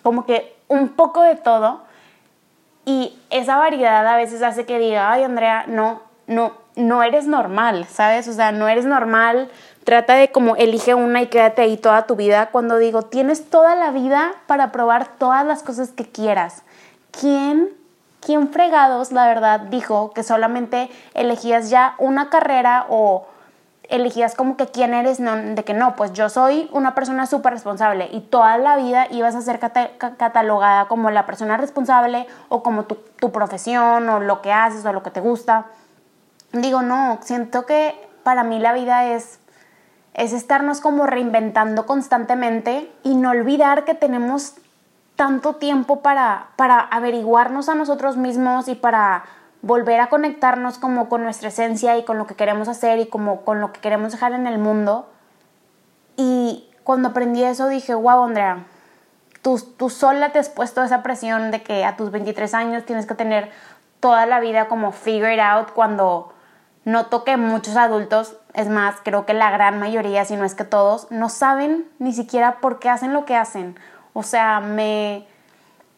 como 0.03 0.25
que 0.25 0.55
un 0.69 0.89
poco 0.89 1.21
de 1.21 1.35
todo. 1.35 1.81
Y 2.85 3.19
esa 3.29 3.57
variedad 3.57 4.07
a 4.07 4.15
veces 4.15 4.41
hace 4.41 4.65
que 4.65 4.79
diga, 4.79 5.11
ay 5.11 5.23
Andrea, 5.23 5.65
no, 5.67 6.01
no, 6.27 6.53
no 6.79 7.03
eres 7.03 7.27
normal, 7.27 7.85
¿sabes? 7.85 8.27
O 8.27 8.33
sea, 8.33 8.51
no 8.51 8.67
eres 8.67 8.85
normal. 8.85 9.49
Trata 9.83 10.15
de 10.15 10.31
como 10.31 10.55
elige 10.55 10.93
una 10.93 11.21
y 11.21 11.27
quédate 11.27 11.61
ahí 11.61 11.77
toda 11.77 12.05
tu 12.05 12.15
vida. 12.15 12.49
Cuando 12.51 12.77
digo, 12.77 13.03
tienes 13.03 13.49
toda 13.49 13.75
la 13.75 13.91
vida 13.91 14.33
para 14.47 14.71
probar 14.71 15.17
todas 15.17 15.45
las 15.45 15.63
cosas 15.63 15.89
que 15.89 16.05
quieras. 16.05 16.63
¿Quién, 17.11 17.69
quién 18.21 18.49
fregados, 18.49 19.11
la 19.11 19.27
verdad, 19.27 19.61
dijo 19.61 20.11
que 20.11 20.23
solamente 20.23 20.89
elegías 21.13 21.69
ya 21.69 21.95
una 21.97 22.29
carrera 22.29 22.85
o 22.89 23.27
elegías 23.89 24.35
como 24.35 24.55
que 24.55 24.67
quién 24.67 24.93
eres, 24.93 25.19
no, 25.19 25.35
de 25.35 25.63
que 25.63 25.73
no, 25.73 25.95
pues 25.95 26.13
yo 26.13 26.29
soy 26.29 26.69
una 26.71 26.93
persona 26.93 27.25
súper 27.25 27.53
responsable 27.53 28.07
y 28.11 28.21
toda 28.21 28.57
la 28.59 28.77
vida 28.77 29.07
ibas 29.09 29.35
a 29.35 29.41
ser 29.41 29.59
catalogada 29.59 30.85
como 30.85 31.09
la 31.09 31.25
persona 31.25 31.57
responsable 31.57 32.27
o 32.49 32.61
como 32.61 32.85
tu, 32.85 32.95
tu 33.19 33.31
profesión 33.31 34.07
o 34.07 34.19
lo 34.19 34.43
que 34.43 34.53
haces 34.53 34.85
o 34.85 34.93
lo 34.93 35.01
que 35.01 35.09
te 35.09 35.21
gusta 35.21 35.65
digo, 36.53 36.81
no, 36.81 37.19
siento 37.21 37.65
que 37.65 37.95
para 38.23 38.43
mí 38.43 38.59
la 38.59 38.73
vida 38.73 39.05
es, 39.05 39.39
es 40.13 40.33
estarnos 40.33 40.81
como 40.81 41.05
reinventando 41.05 41.85
constantemente 41.85 42.91
y 43.03 43.15
no 43.15 43.31
olvidar 43.31 43.85
que 43.85 43.93
tenemos 43.93 44.55
tanto 45.15 45.55
tiempo 45.55 46.01
para, 46.01 46.47
para 46.55 46.79
averiguarnos 46.79 47.69
a 47.69 47.75
nosotros 47.75 48.17
mismos 48.17 48.67
y 48.67 48.75
para 48.75 49.25
volver 49.61 49.99
a 49.99 50.07
conectarnos 50.07 50.77
como 50.77 51.09
con 51.09 51.23
nuestra 51.23 51.49
esencia 51.49 51.97
y 51.97 52.05
con 52.05 52.17
lo 52.17 52.25
que 52.25 52.35
queremos 52.35 52.67
hacer 52.67 52.99
y 52.99 53.07
como 53.07 53.41
con 53.41 53.59
lo 53.59 53.73
que 53.73 53.81
queremos 53.81 54.13
dejar 54.13 54.31
en 54.31 54.47
el 54.47 54.57
mundo. 54.57 55.09
Y 56.15 56.69
cuando 56.83 57.09
aprendí 57.09 57.43
eso 57.43 57.67
dije, 57.67 57.93
wow, 57.93 58.23
Andrea, 58.23 58.65
tú, 59.41 59.59
tú 59.77 59.89
sola 59.89 60.31
te 60.31 60.39
has 60.39 60.49
puesto 60.49 60.83
esa 60.83 61.03
presión 61.03 61.51
de 61.51 61.63
que 61.63 61.83
a 61.83 61.95
tus 61.97 62.11
23 62.11 62.53
años 62.53 62.85
tienes 62.85 63.05
que 63.05 63.15
tener 63.15 63.51
toda 63.99 64.25
la 64.25 64.39
vida 64.39 64.67
como 64.67 64.91
figure 64.91 65.41
out 65.41 65.71
cuando 65.71 66.33
Noto 66.89 67.23
que 67.23 67.37
muchos 67.37 67.75
adultos, 67.75 68.35
es 68.55 68.67
más, 68.67 68.95
creo 69.03 69.27
que 69.27 69.35
la 69.35 69.51
gran 69.51 69.79
mayoría, 69.79 70.25
si 70.25 70.35
no 70.35 70.43
es 70.43 70.55
que 70.55 70.63
todos, 70.63 71.05
no 71.11 71.29
saben 71.29 71.87
ni 71.99 72.13
siquiera 72.13 72.59
por 72.61 72.79
qué 72.79 72.89
hacen 72.89 73.13
lo 73.13 73.25
que 73.25 73.35
hacen. 73.35 73.77
O 74.13 74.23
sea, 74.23 74.59
me 74.59 75.27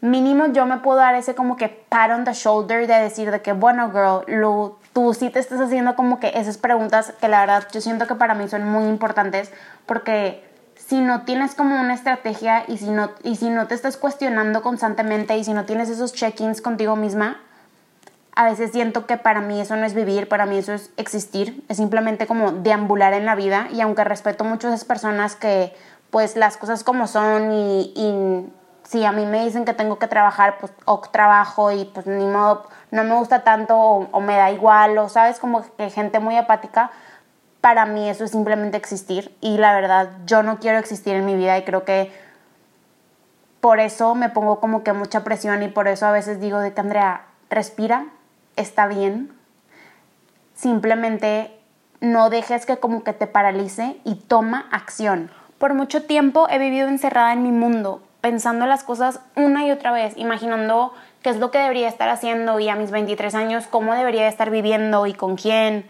mínimo 0.01 0.47
yo 0.47 0.65
me 0.65 0.79
puedo 0.79 0.97
dar 0.97 1.15
ese 1.15 1.33
como 1.33 1.55
que 1.55 1.69
pat 1.69 2.11
on 2.11 2.25
the 2.25 2.33
shoulder 2.33 2.87
de 2.87 2.95
decir 2.95 3.31
de 3.31 3.41
que, 3.41 3.53
bueno, 3.53 3.89
girl, 3.91 4.25
lo, 4.27 4.79
tú 4.91 5.13
sí 5.13 5.29
te 5.29 5.39
estás 5.39 5.61
haciendo 5.61 5.95
como 5.95 6.19
que 6.19 6.33
esas 6.35 6.57
preguntas 6.57 7.13
que 7.21 7.29
la 7.29 7.39
verdad 7.39 7.67
yo 7.71 7.79
siento 7.79 8.05
que 8.05 8.15
para 8.15 8.33
mí 8.33 8.49
son 8.49 8.67
muy 8.67 8.83
importantes 8.89 9.49
porque 9.85 10.43
si 10.75 10.99
no 10.99 11.21
tienes 11.21 11.55
como 11.55 11.79
una 11.79 11.93
estrategia 11.93 12.65
y 12.67 12.79
si 12.79 12.89
no, 12.89 13.11
y 13.23 13.37
si 13.37 13.49
no 13.49 13.67
te 13.67 13.75
estás 13.75 13.95
cuestionando 13.95 14.61
constantemente 14.61 15.37
y 15.37 15.45
si 15.45 15.53
no 15.53 15.63
tienes 15.63 15.87
esos 15.87 16.13
check-ins 16.13 16.61
contigo 16.61 16.97
misma, 16.97 17.39
a 18.35 18.45
veces 18.45 18.71
siento 18.71 19.05
que 19.05 19.17
para 19.17 19.41
mí 19.41 19.59
eso 19.59 19.75
no 19.75 19.85
es 19.85 19.93
vivir, 19.93 20.29
para 20.29 20.45
mí 20.45 20.57
eso 20.57 20.73
es 20.73 20.91
existir, 20.97 21.63
es 21.67 21.77
simplemente 21.77 22.27
como 22.27 22.51
deambular 22.51 23.13
en 23.13 23.25
la 23.25 23.35
vida 23.35 23.67
y 23.71 23.81
aunque 23.81 24.03
respeto 24.03 24.43
mucho 24.43 24.67
a 24.67 24.73
esas 24.73 24.85
personas 24.85 25.35
que 25.35 25.73
pues 26.11 26.35
las 26.35 26.57
cosas 26.57 26.83
como 26.83 27.07
son 27.07 27.51
y, 27.51 28.51
si 28.83 29.05
a 29.05 29.13
mí 29.13 29.25
me 29.25 29.45
dicen 29.45 29.63
que 29.63 29.73
tengo 29.73 29.99
que 29.99 30.07
trabajar, 30.07 30.57
pues 30.59 30.73
o 30.83 30.99
trabajo 30.99 31.71
y 31.71 31.85
pues 31.85 32.07
ni 32.07 32.25
modo, 32.25 32.67
no 32.89 33.05
me 33.05 33.15
gusta 33.15 33.43
tanto 33.43 33.77
o, 33.77 34.19
me 34.19 34.35
da 34.35 34.51
igual 34.51 34.97
o 34.97 35.07
sabes 35.07 35.39
como 35.39 35.63
que 35.77 35.89
gente 35.89 36.19
muy 36.19 36.35
apática, 36.35 36.91
para 37.61 37.85
mí 37.85 38.09
eso 38.09 38.25
es 38.25 38.31
simplemente 38.31 38.75
existir 38.75 39.35
y 39.39 39.57
la 39.57 39.73
verdad 39.73 40.09
yo 40.25 40.43
no 40.43 40.59
quiero 40.59 40.77
existir 40.77 41.15
en 41.15 41.25
mi 41.25 41.35
vida 41.35 41.57
y 41.57 41.63
creo 41.63 41.85
que 41.85 42.11
por 43.61 43.79
eso 43.79 44.13
me 44.15 44.29
pongo 44.29 44.59
como 44.59 44.83
que 44.83 44.91
mucha 44.91 45.23
presión 45.23 45.63
y 45.63 45.69
por 45.69 45.87
eso 45.87 46.05
a 46.05 46.11
veces 46.11 46.41
digo 46.41 46.59
de 46.59 46.73
que 46.73 46.81
Andrea, 46.81 47.21
respira, 47.49 48.07
está 48.55 48.87
bien. 48.87 49.31
Simplemente 50.53 51.51
no 52.01 52.29
dejes 52.29 52.65
que 52.65 52.77
como 52.77 53.03
que 53.03 53.13
te 53.13 53.27
paralice 53.27 53.97
y 54.03 54.15
toma 54.15 54.67
acción. 54.71 55.31
Por 55.57 55.73
mucho 55.73 56.03
tiempo 56.03 56.47
he 56.49 56.57
vivido 56.57 56.87
encerrada 56.87 57.33
en 57.33 57.43
mi 57.43 57.51
mundo, 57.51 58.01
pensando 58.21 58.65
las 58.65 58.83
cosas 58.83 59.19
una 59.35 59.65
y 59.65 59.71
otra 59.71 59.91
vez, 59.91 60.17
imaginando 60.17 60.93
qué 61.21 61.29
es 61.29 61.37
lo 61.37 61.51
que 61.51 61.59
debería 61.59 61.87
estar 61.87 62.09
haciendo 62.09 62.59
y 62.59 62.69
a 62.69 62.75
mis 62.75 62.91
23 62.91 63.35
años 63.35 63.67
cómo 63.67 63.93
debería 63.93 64.27
estar 64.27 64.49
viviendo 64.49 65.05
y 65.05 65.13
con 65.13 65.35
quién. 65.35 65.85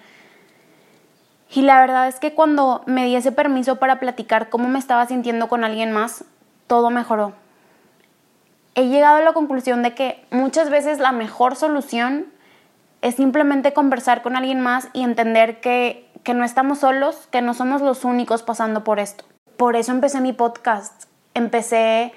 Y 1.53 1.63
la 1.63 1.81
verdad 1.81 2.07
es 2.07 2.19
que 2.19 2.33
cuando 2.33 2.81
me 2.85 3.05
di 3.05 3.15
ese 3.15 3.31
permiso 3.31 3.77
para 3.77 3.99
platicar 3.99 4.49
cómo 4.49 4.69
me 4.69 4.79
estaba 4.79 5.05
sintiendo 5.05 5.49
con 5.49 5.63
alguien 5.63 5.91
más, 5.91 6.23
todo 6.67 6.89
mejoró. 6.89 7.33
He 8.75 8.87
llegado 8.87 9.17
a 9.17 9.21
la 9.21 9.33
conclusión 9.33 9.83
de 9.83 9.93
que 9.93 10.25
muchas 10.31 10.69
veces 10.69 10.99
la 10.99 11.11
mejor 11.11 11.57
solución 11.57 12.27
es 13.01 13.15
simplemente 13.15 13.73
conversar 13.73 14.21
con 14.21 14.35
alguien 14.35 14.61
más 14.61 14.89
y 14.93 15.03
entender 15.03 15.59
que, 15.59 16.09
que 16.23 16.33
no 16.33 16.43
estamos 16.43 16.79
solos, 16.79 17.27
que 17.31 17.41
no 17.41 17.53
somos 17.53 17.81
los 17.81 18.05
únicos 18.05 18.43
pasando 18.43 18.83
por 18.83 18.99
esto. 18.99 19.25
Por 19.57 19.75
eso 19.75 19.91
empecé 19.91 20.21
mi 20.21 20.33
podcast. 20.33 21.05
Empecé 21.33 22.13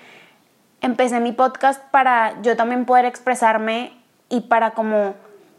empecé 0.85 1.19
mi 1.19 1.33
podcast 1.33 1.83
para 1.91 2.43
yo 2.43 2.57
también 2.57 2.85
poder 2.85 3.07
expresarme 3.07 3.93
y 4.29 4.43
para 4.43 4.73
como 4.73 5.15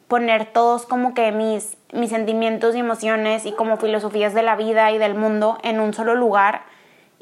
poner 0.07 0.45
todos 0.45 0.85
como 0.85 1.15
que 1.15 1.31
mis, 1.31 1.77
mis 1.91 2.11
sentimientos 2.11 2.75
y 2.75 2.79
emociones 2.79 3.47
y 3.47 3.51
como 3.51 3.77
filosofías 3.77 4.35
de 4.35 4.43
la 4.43 4.55
vida 4.55 4.91
y 4.91 4.99
del 4.99 5.15
mundo 5.15 5.57
en 5.63 5.79
un 5.79 5.95
solo 5.95 6.13
lugar. 6.13 6.61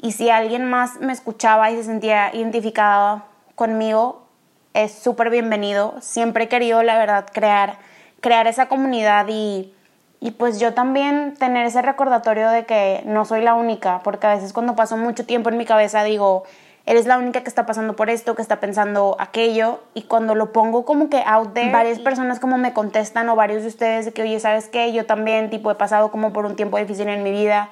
Y 0.02 0.12
si 0.12 0.28
alguien 0.28 0.68
más 0.68 1.00
me 1.00 1.14
escuchaba 1.14 1.70
y 1.70 1.76
se 1.76 1.84
sentía 1.84 2.34
identificado 2.34 3.22
conmigo, 3.54 4.26
es 4.74 4.92
súper 4.92 5.30
bienvenido. 5.30 5.94
Siempre 6.00 6.44
he 6.44 6.48
querido, 6.48 6.82
la 6.82 6.98
verdad, 6.98 7.24
crear, 7.32 7.78
crear 8.24 8.46
esa 8.46 8.68
comunidad 8.68 9.26
y, 9.28 9.70
y 10.18 10.30
pues 10.30 10.58
yo 10.58 10.72
también 10.72 11.34
tener 11.38 11.66
ese 11.66 11.82
recordatorio 11.82 12.48
de 12.48 12.64
que 12.64 13.02
no 13.04 13.26
soy 13.26 13.42
la 13.42 13.52
única, 13.52 14.00
porque 14.02 14.26
a 14.26 14.34
veces 14.34 14.54
cuando 14.54 14.74
paso 14.74 14.96
mucho 14.96 15.26
tiempo 15.26 15.50
en 15.50 15.58
mi 15.58 15.66
cabeza 15.66 16.02
digo, 16.04 16.44
eres 16.86 17.04
la 17.04 17.18
única 17.18 17.42
que 17.42 17.50
está 17.50 17.66
pasando 17.66 17.96
por 17.96 18.08
esto, 18.08 18.34
que 18.34 18.40
está 18.40 18.60
pensando 18.60 19.14
aquello, 19.18 19.80
y 19.92 20.04
cuando 20.04 20.34
lo 20.34 20.52
pongo 20.52 20.86
como 20.86 21.10
que 21.10 21.22
out 21.26 21.52
there, 21.52 21.70
varias 21.70 21.98
personas 21.98 22.40
como 22.40 22.56
me 22.56 22.72
contestan 22.72 23.28
o 23.28 23.36
varios 23.36 23.60
de 23.60 23.68
ustedes 23.68 24.06
de 24.06 24.14
que, 24.14 24.22
oye, 24.22 24.40
¿sabes 24.40 24.70
qué? 24.70 24.90
Yo 24.94 25.04
también, 25.04 25.50
tipo, 25.50 25.70
he 25.70 25.74
pasado 25.74 26.10
como 26.10 26.32
por 26.32 26.46
un 26.46 26.56
tiempo 26.56 26.78
difícil 26.78 27.10
en 27.10 27.22
mi 27.22 27.30
vida. 27.30 27.68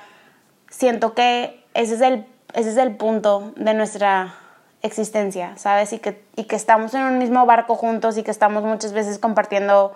Siento 0.69 1.15
que 1.15 1.65
ese 1.73 1.95
es 1.95 2.03
el, 2.03 2.27
ese 2.53 2.69
es 2.69 2.77
el 2.77 2.95
punto 2.97 3.55
de 3.57 3.73
nuestra 3.73 4.35
existencia, 4.83 5.57
¿sabes? 5.57 5.95
Y 5.95 5.99
que, 5.99 6.23
y 6.37 6.45
que 6.45 6.57
estamos 6.57 6.93
en 6.93 7.05
un 7.05 7.17
mismo 7.17 7.47
barco 7.47 7.75
juntos 7.75 8.19
y 8.19 8.23
que 8.23 8.31
estamos 8.31 8.65
muchas 8.65 8.93
veces 8.93 9.19
compartiendo, 9.19 9.95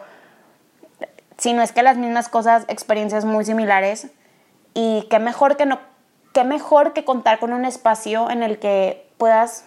si 1.38 1.52
no 1.52 1.62
es 1.62 1.72
que 1.72 1.82
las 1.82 1.96
mismas 1.96 2.28
cosas, 2.28 2.64
experiencias 2.68 3.24
muy 3.24 3.44
similares. 3.44 4.08
Y 4.74 5.06
qué 5.10 5.18
mejor 5.18 5.56
que 5.56 5.66
no 5.66 5.78
qué 6.36 6.44
mejor 6.44 6.92
que 6.92 7.02
contar 7.02 7.38
con 7.38 7.54
un 7.54 7.64
espacio 7.64 8.28
en 8.28 8.42
el 8.42 8.58
que 8.58 9.08
puedas, 9.16 9.64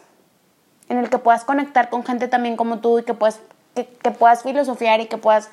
en 0.88 1.00
el 1.00 1.10
que 1.10 1.18
puedas 1.18 1.44
conectar 1.44 1.90
con 1.90 2.06
gente 2.06 2.28
también 2.28 2.58
como 2.58 2.78
tú 2.78 3.00
y 3.00 3.04
que 3.04 3.16
puedas, 3.16 3.40
que, 3.74 4.12
puedas 4.12 4.44
filosofiar 4.44 5.00
y 5.00 5.08
que 5.08 5.18
puedas 5.18 5.50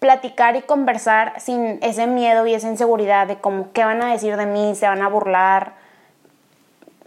platicar 0.00 0.56
y 0.56 0.62
conversar 0.62 1.34
sin 1.38 1.78
ese 1.82 2.08
miedo 2.08 2.48
y 2.48 2.54
esa 2.54 2.66
inseguridad 2.66 3.28
de 3.28 3.36
como 3.36 3.70
qué 3.70 3.84
van 3.84 4.02
a 4.02 4.10
decir 4.10 4.36
de 4.36 4.44
mí, 4.44 4.74
se 4.74 4.88
van 4.88 5.02
a 5.02 5.08
burlar. 5.08 5.74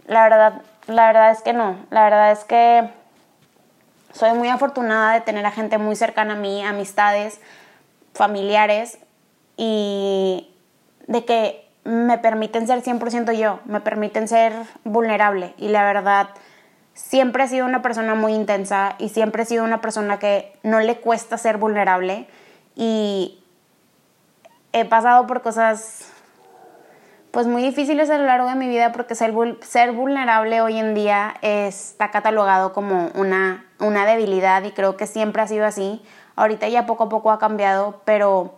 La 0.06 0.22
verdad, 0.22 0.62
la 0.86 1.08
verdad 1.08 1.30
es 1.30 1.42
que 1.42 1.52
no. 1.52 1.76
La 1.90 2.04
verdad 2.04 2.32
es 2.32 2.44
que 2.44 2.88
soy 4.14 4.32
muy 4.32 4.48
afortunada 4.48 5.12
de 5.12 5.20
tener 5.20 5.44
a 5.44 5.50
gente 5.50 5.76
muy 5.76 5.96
cercana 5.96 6.32
a 6.32 6.36
mí, 6.36 6.64
amistades, 6.64 7.42
familiares 8.14 8.98
y 9.56 10.48
de 11.06 11.24
que 11.24 11.68
me 11.84 12.18
permiten 12.18 12.66
ser 12.66 12.82
100% 12.82 13.32
yo, 13.32 13.60
me 13.64 13.80
permiten 13.80 14.28
ser 14.28 14.52
vulnerable. 14.84 15.54
Y 15.58 15.68
la 15.68 15.84
verdad 15.84 16.30
siempre 16.94 17.44
he 17.44 17.48
sido 17.48 17.66
una 17.66 17.82
persona 17.82 18.14
muy 18.14 18.34
intensa 18.34 18.94
y 18.98 19.08
siempre 19.08 19.42
he 19.42 19.46
sido 19.46 19.64
una 19.64 19.80
persona 19.80 20.18
que 20.18 20.56
no 20.62 20.80
le 20.80 21.00
cuesta 21.00 21.38
ser 21.38 21.56
vulnerable. 21.56 22.28
Y 22.76 23.42
he 24.72 24.84
pasado 24.84 25.26
por 25.26 25.42
cosas 25.42 26.09
pues 27.30 27.46
muy 27.46 27.62
difíciles 27.62 28.10
a 28.10 28.18
lo 28.18 28.26
largo 28.26 28.48
de 28.48 28.56
mi 28.56 28.68
vida 28.68 28.92
porque 28.92 29.14
ser, 29.14 29.32
ser 29.62 29.92
vulnerable 29.92 30.60
hoy 30.60 30.78
en 30.78 30.94
día 30.94 31.34
está 31.42 32.10
catalogado 32.10 32.72
como 32.72 33.10
una, 33.14 33.66
una 33.78 34.04
debilidad 34.04 34.62
y 34.64 34.72
creo 34.72 34.96
que 34.96 35.06
siempre 35.06 35.42
ha 35.42 35.46
sido 35.46 35.64
así. 35.64 36.02
Ahorita 36.36 36.68
ya 36.68 36.86
poco 36.86 37.04
a 37.04 37.08
poco 37.08 37.30
ha 37.30 37.38
cambiado, 37.38 38.00
pero 38.04 38.54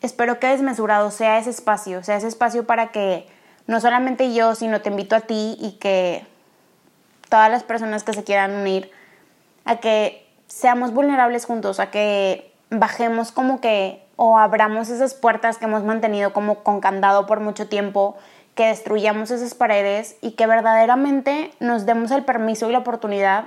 espero 0.00 0.38
que 0.38 0.46
desmesurado 0.46 1.10
sea 1.10 1.38
ese 1.38 1.50
espacio, 1.50 2.02
sea 2.02 2.16
ese 2.16 2.28
espacio 2.28 2.66
para 2.66 2.88
que 2.92 3.26
no 3.66 3.80
solamente 3.80 4.32
yo, 4.32 4.54
sino 4.54 4.80
te 4.80 4.88
invito 4.90 5.14
a 5.14 5.20
ti 5.20 5.56
y 5.60 5.72
que 5.72 6.26
todas 7.28 7.50
las 7.50 7.62
personas 7.62 8.04
que 8.04 8.12
se 8.14 8.24
quieran 8.24 8.52
unir, 8.52 8.90
a 9.64 9.76
que 9.76 10.26
seamos 10.46 10.92
vulnerables 10.92 11.44
juntos, 11.44 11.78
a 11.78 11.90
que 11.90 12.52
bajemos 12.70 13.32
como 13.32 13.60
que 13.60 14.04
o 14.22 14.36
abramos 14.36 14.90
esas 14.90 15.14
puertas 15.14 15.56
que 15.56 15.64
hemos 15.64 15.82
mantenido 15.82 16.34
como 16.34 16.56
con 16.56 16.82
candado 16.82 17.24
por 17.24 17.40
mucho 17.40 17.68
tiempo, 17.70 18.18
que 18.54 18.66
destruyamos 18.66 19.30
esas 19.30 19.54
paredes 19.54 20.18
y 20.20 20.32
que 20.32 20.46
verdaderamente 20.46 21.52
nos 21.58 21.86
demos 21.86 22.10
el 22.10 22.22
permiso 22.26 22.68
y 22.68 22.72
la 22.72 22.80
oportunidad 22.80 23.44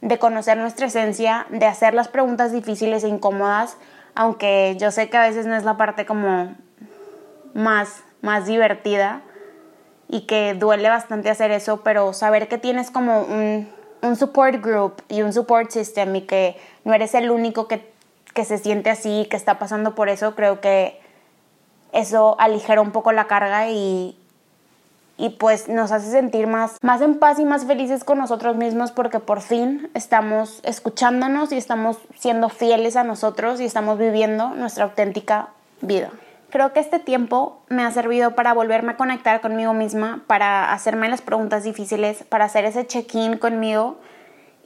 de 0.00 0.18
conocer 0.18 0.56
nuestra 0.56 0.86
esencia, 0.86 1.46
de 1.50 1.64
hacer 1.64 1.94
las 1.94 2.08
preguntas 2.08 2.50
difíciles 2.50 3.04
e 3.04 3.08
incómodas, 3.08 3.76
aunque 4.16 4.76
yo 4.80 4.90
sé 4.90 5.08
que 5.10 5.16
a 5.16 5.22
veces 5.22 5.46
no 5.46 5.54
es 5.54 5.62
la 5.62 5.76
parte 5.76 6.04
como 6.06 6.56
más, 7.54 8.02
más 8.20 8.46
divertida 8.46 9.20
y 10.08 10.22
que 10.22 10.54
duele 10.54 10.88
bastante 10.88 11.30
hacer 11.30 11.52
eso, 11.52 11.82
pero 11.84 12.14
saber 12.14 12.48
que 12.48 12.58
tienes 12.58 12.90
como 12.90 13.20
un, 13.20 13.68
un 14.02 14.16
support 14.16 14.60
group 14.60 15.04
y 15.08 15.22
un 15.22 15.32
support 15.32 15.70
system 15.70 16.16
y 16.16 16.22
que 16.22 16.56
no 16.82 16.94
eres 16.94 17.14
el 17.14 17.30
único 17.30 17.68
que, 17.68 17.89
que 18.34 18.44
se 18.44 18.58
siente 18.58 18.90
así, 18.90 19.26
que 19.30 19.36
está 19.36 19.58
pasando 19.58 19.94
por 19.94 20.08
eso, 20.08 20.34
creo 20.34 20.60
que 20.60 21.00
eso 21.92 22.36
aligera 22.38 22.80
un 22.80 22.92
poco 22.92 23.12
la 23.12 23.26
carga 23.26 23.68
y, 23.68 24.16
y 25.16 25.30
pues 25.30 25.68
nos 25.68 25.92
hace 25.92 26.10
sentir 26.10 26.46
más, 26.46 26.78
más 26.82 27.00
en 27.02 27.18
paz 27.18 27.38
y 27.38 27.44
más 27.44 27.66
felices 27.66 28.04
con 28.04 28.18
nosotros 28.18 28.56
mismos 28.56 28.92
porque 28.92 29.18
por 29.18 29.40
fin 29.40 29.90
estamos 29.94 30.60
escuchándonos 30.62 31.52
y 31.52 31.56
estamos 31.56 31.98
siendo 32.18 32.48
fieles 32.48 32.96
a 32.96 33.04
nosotros 33.04 33.60
y 33.60 33.64
estamos 33.64 33.98
viviendo 33.98 34.50
nuestra 34.50 34.84
auténtica 34.84 35.48
vida. 35.80 36.10
Creo 36.50 36.72
que 36.72 36.80
este 36.80 36.98
tiempo 36.98 37.62
me 37.68 37.84
ha 37.84 37.90
servido 37.92 38.34
para 38.34 38.54
volverme 38.54 38.92
a 38.92 38.96
conectar 38.96 39.40
conmigo 39.40 39.72
misma, 39.72 40.24
para 40.26 40.72
hacerme 40.72 41.08
las 41.08 41.22
preguntas 41.22 41.64
difíciles, 41.64 42.24
para 42.28 42.46
hacer 42.46 42.64
ese 42.64 42.86
check-in 42.86 43.38
conmigo 43.38 43.98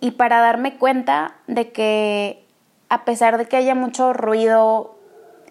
y 0.00 0.12
para 0.12 0.40
darme 0.40 0.77
cuenta 0.79 1.35
de 1.46 1.72
que 1.72 2.43
a 2.88 3.04
pesar 3.04 3.38
de 3.38 3.46
que 3.46 3.56
haya 3.56 3.74
mucho 3.74 4.12
ruido 4.12 4.96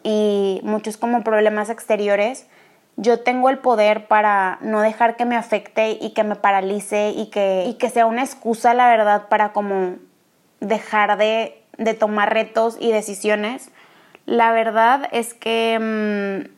y 0.03 0.61
muchos 0.63 0.97
como 0.97 1.23
problemas 1.23 1.69
exteriores, 1.69 2.47
yo 2.95 3.21
tengo 3.21 3.49
el 3.49 3.57
poder 3.57 4.07
para 4.07 4.59
no 4.61 4.81
dejar 4.81 5.15
que 5.15 5.25
me 5.25 5.35
afecte 5.35 5.97
y 5.99 6.11
que 6.11 6.23
me 6.23 6.35
paralice 6.35 7.09
y 7.09 7.27
que, 7.27 7.65
y 7.67 7.75
que 7.75 7.89
sea 7.89 8.05
una 8.05 8.23
excusa, 8.23 8.73
la 8.73 8.87
verdad, 8.87 9.27
para 9.29 9.51
como 9.51 9.95
dejar 10.59 11.17
de, 11.17 11.63
de 11.77 11.93
tomar 11.93 12.33
retos 12.33 12.77
y 12.79 12.91
decisiones. 12.91 13.71
La 14.25 14.51
verdad 14.51 15.09
es 15.11 15.33
que 15.33 15.79
mm, 15.79 16.53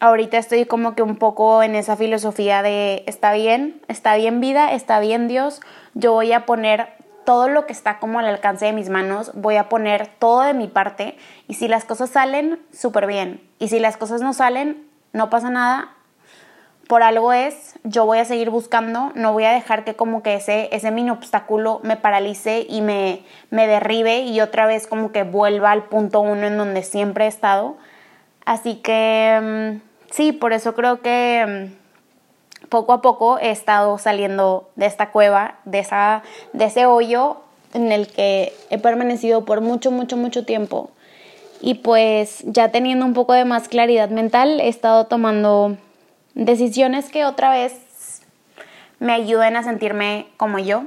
ahorita 0.00 0.38
estoy 0.38 0.64
como 0.64 0.94
que 0.94 1.02
un 1.02 1.16
poco 1.16 1.62
en 1.62 1.74
esa 1.74 1.96
filosofía 1.96 2.62
de 2.62 3.04
está 3.06 3.32
bien, 3.32 3.80
está 3.88 4.16
bien 4.16 4.40
vida, 4.40 4.72
está 4.72 4.98
bien 4.98 5.28
Dios, 5.28 5.60
yo 5.94 6.12
voy 6.12 6.32
a 6.32 6.44
poner 6.44 6.88
todo 7.30 7.46
lo 7.46 7.64
que 7.64 7.72
está 7.72 8.00
como 8.00 8.18
al 8.18 8.26
alcance 8.26 8.66
de 8.66 8.72
mis 8.72 8.88
manos, 8.88 9.30
voy 9.34 9.54
a 9.54 9.68
poner 9.68 10.08
todo 10.08 10.40
de 10.40 10.52
mi 10.52 10.66
parte 10.66 11.16
y 11.46 11.54
si 11.54 11.68
las 11.68 11.84
cosas 11.84 12.10
salen, 12.10 12.58
súper 12.72 13.06
bien. 13.06 13.40
Y 13.60 13.68
si 13.68 13.78
las 13.78 13.96
cosas 13.96 14.20
no 14.20 14.32
salen, 14.32 14.84
no 15.12 15.30
pasa 15.30 15.48
nada, 15.48 15.90
por 16.88 17.04
algo 17.04 17.32
es, 17.32 17.78
yo 17.84 18.04
voy 18.04 18.18
a 18.18 18.24
seguir 18.24 18.50
buscando, 18.50 19.12
no 19.14 19.32
voy 19.32 19.44
a 19.44 19.52
dejar 19.52 19.84
que 19.84 19.94
como 19.94 20.24
que 20.24 20.34
ese, 20.34 20.70
ese 20.72 20.90
mini 20.90 21.10
obstáculo 21.10 21.78
me 21.84 21.96
paralice 21.96 22.66
y 22.68 22.80
me, 22.80 23.22
me 23.50 23.68
derribe 23.68 24.22
y 24.22 24.40
otra 24.40 24.66
vez 24.66 24.88
como 24.88 25.12
que 25.12 25.22
vuelva 25.22 25.70
al 25.70 25.84
punto 25.84 26.18
uno 26.18 26.48
en 26.48 26.58
donde 26.58 26.82
siempre 26.82 27.26
he 27.26 27.28
estado. 27.28 27.76
Así 28.44 28.74
que 28.82 29.78
mm, 29.80 30.12
sí, 30.12 30.32
por 30.32 30.52
eso 30.52 30.74
creo 30.74 31.00
que 31.00 31.70
mm, 31.70 31.79
poco 32.68 32.92
a 32.92 33.02
poco 33.02 33.38
he 33.38 33.50
estado 33.50 33.98
saliendo 33.98 34.70
de 34.76 34.86
esta 34.86 35.10
cueva, 35.10 35.56
de, 35.64 35.80
esa, 35.80 36.22
de 36.52 36.64
ese 36.66 36.86
hoyo 36.86 37.38
en 37.74 37.92
el 37.92 38.08
que 38.08 38.52
he 38.70 38.78
permanecido 38.78 39.44
por 39.44 39.60
mucho, 39.60 39.90
mucho, 39.90 40.16
mucho 40.16 40.44
tiempo 40.44 40.90
y 41.60 41.74
pues 41.74 42.42
ya 42.44 42.70
teniendo 42.70 43.04
un 43.04 43.12
poco 43.12 43.34
de 43.34 43.44
más 43.44 43.68
claridad 43.68 44.08
mental, 44.08 44.60
he 44.60 44.68
estado 44.68 45.06
tomando 45.06 45.76
decisiones 46.34 47.10
que 47.10 47.26
otra 47.26 47.50
vez 47.50 48.22
me 48.98 49.12
ayuden 49.12 49.56
a 49.56 49.62
sentirme 49.62 50.26
como 50.36 50.58
yo. 50.58 50.84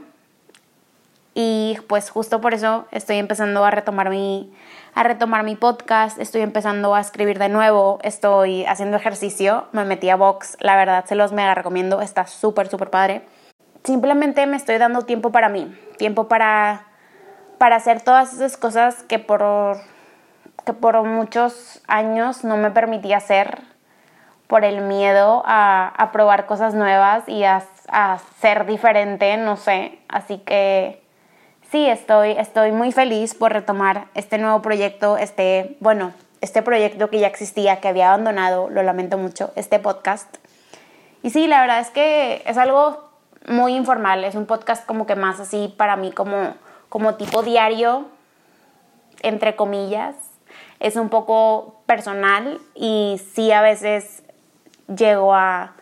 Y 1.35 1.77
pues 1.87 2.09
justo 2.09 2.41
por 2.41 2.53
eso 2.53 2.85
estoy 2.91 3.17
empezando 3.17 3.63
a 3.65 3.71
retomar 3.71 4.09
mi 4.09 4.51
a 4.95 5.03
retomar 5.03 5.43
mi 5.43 5.55
podcast, 5.55 6.19
estoy 6.19 6.41
empezando 6.41 6.95
a 6.95 7.01
escribir 7.01 7.39
de 7.39 7.49
nuevo, 7.49 7.99
estoy 8.03 8.65
haciendo 8.65 8.97
ejercicio, 8.97 9.67
me 9.71 9.85
metí 9.85 10.09
a 10.09 10.15
box, 10.15 10.57
la 10.59 10.75
verdad 10.75 11.05
se 11.05 11.15
los 11.15 11.31
mega 11.31 11.55
recomiendo, 11.55 12.01
está 12.01 12.27
súper 12.27 12.67
súper 12.67 12.89
padre. 12.89 13.21
Simplemente 13.83 14.45
me 14.45 14.57
estoy 14.57 14.77
dando 14.77 15.01
tiempo 15.01 15.31
para 15.31 15.49
mí, 15.49 15.77
tiempo 15.97 16.27
para 16.27 16.87
para 17.63 17.77
hacer 17.77 18.01
todas 18.01 18.33
esas 18.33 18.57
cosas 18.57 19.03
que 19.03 19.19
por, 19.19 19.41
que 20.65 20.73
por 20.73 21.01
muchos 21.03 21.81
años 21.87 22.43
no 22.43 22.57
me 22.57 22.71
permitía 22.71 23.15
hacer 23.15 23.61
por 24.47 24.65
el 24.65 24.81
miedo 24.81 25.43
a, 25.45 26.09
probar 26.11 26.45
cosas 26.45 26.73
nuevas 26.73 27.23
y 27.29 27.45
a, 27.45 27.63
a, 27.87 28.19
ser 28.41 28.65
diferente, 28.65 29.37
no 29.37 29.55
sé. 29.55 29.99
Así 30.09 30.39
que 30.39 31.02
sí, 31.73 31.87
estoy, 31.87 32.33
estoy 32.33 32.71
muy 32.71 32.91
feliz 32.91 33.33
por 33.33 33.51
retomar 33.51 34.05
este 34.13 34.37
nuevo 34.37 34.61
proyecto, 34.61 35.17
este, 35.17 35.75
bueno, 35.79 36.13
este 36.39 36.61
proyecto 36.61 37.09
que 37.09 37.17
ya 37.17 37.25
existía, 37.25 37.81
que 37.81 37.87
había 37.87 38.09
abandonado, 38.09 38.69
lo 38.69 38.83
lamento 38.83 39.17
mucho, 39.17 39.51
este 39.55 39.79
podcast. 39.79 40.37
Y 41.23 41.31
sí, 41.31 41.47
la 41.47 41.61
verdad 41.61 41.79
es 41.79 41.89
que 41.89 42.43
es 42.45 42.59
algo 42.59 43.09
muy 43.47 43.73
informal, 43.73 44.23
es 44.23 44.35
un 44.35 44.45
podcast 44.45 44.85
como 44.85 45.07
que 45.07 45.15
más 45.15 45.39
así 45.39 45.73
para 45.75 45.95
mí 45.95 46.11
como 46.11 46.53
como 46.89 47.15
tipo 47.15 47.41
diario, 47.41 48.05
entre 49.23 49.55
comillas. 49.55 50.13
Es 50.79 50.95
un 50.95 51.09
poco 51.09 51.81
personal 51.87 52.61
y 52.75 53.19
sí 53.33 53.51
a 53.51 53.63
veces 53.63 54.21
llego 54.95 55.33
a, 55.33 55.73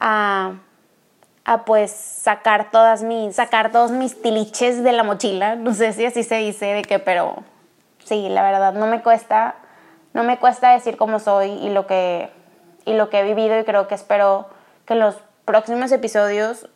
a, 0.00 0.52
a 1.48 1.64
pues 1.64 1.90
sacar 1.90 2.70
todas 2.70 3.02
mis, 3.02 3.36
sacar 3.36 3.72
todos 3.72 3.90
mis 3.90 4.20
tiliches 4.20 4.84
de 4.84 4.92
la 4.92 5.02
mochila. 5.02 5.56
No 5.56 5.72
sé 5.72 5.94
si 5.94 6.04
así 6.04 6.22
se 6.22 6.34
dice 6.34 6.66
de 6.66 6.82
que, 6.82 6.98
pero 6.98 7.42
sí, 8.04 8.28
la 8.28 8.42
verdad 8.42 8.74
no 8.74 8.86
me 8.86 9.00
cuesta, 9.00 9.54
no 10.12 10.24
me 10.24 10.38
cuesta 10.38 10.74
decir 10.74 10.98
cómo 10.98 11.18
soy 11.18 11.52
y 11.52 11.70
lo 11.70 11.86
que, 11.86 12.28
y 12.84 12.92
lo 12.92 13.08
que 13.08 13.20
he 13.20 13.22
vivido 13.22 13.58
y 13.58 13.64
creo 13.64 13.88
que 13.88 13.94
espero 13.94 14.50
que 14.84 14.92
en 14.92 15.00
los 15.00 15.16
próximos 15.46 15.90
episodios 15.90 16.68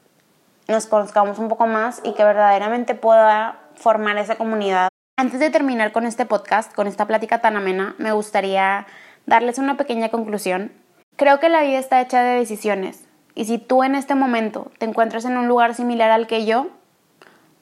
nos 0.68 0.86
conozcamos 0.86 1.38
un 1.38 1.50
poco 1.50 1.66
más 1.66 2.00
y 2.02 2.14
que 2.14 2.24
verdaderamente 2.24 2.94
pueda 2.94 3.58
formar 3.74 4.16
esa 4.16 4.36
comunidad. 4.36 4.88
Antes 5.18 5.38
de 5.38 5.50
terminar 5.50 5.92
con 5.92 6.06
este 6.06 6.24
podcast, 6.24 6.72
con 6.72 6.86
esta 6.86 7.06
plática 7.06 7.42
tan 7.42 7.58
amena, 7.58 7.94
me 7.98 8.12
gustaría 8.12 8.86
darles 9.26 9.58
una 9.58 9.76
pequeña 9.76 10.08
conclusión. 10.08 10.72
Creo 11.16 11.40
que 11.40 11.50
la 11.50 11.60
vida 11.60 11.78
está 11.78 12.00
hecha 12.00 12.22
de 12.22 12.38
decisiones 12.38 13.11
y 13.34 13.44
si 13.46 13.58
tú 13.58 13.82
en 13.82 13.94
este 13.94 14.14
momento 14.14 14.70
te 14.78 14.86
encuentras 14.86 15.24
en 15.24 15.36
un 15.36 15.48
lugar 15.48 15.74
similar 15.74 16.10
al 16.10 16.26
que 16.26 16.44
yo, 16.44 16.68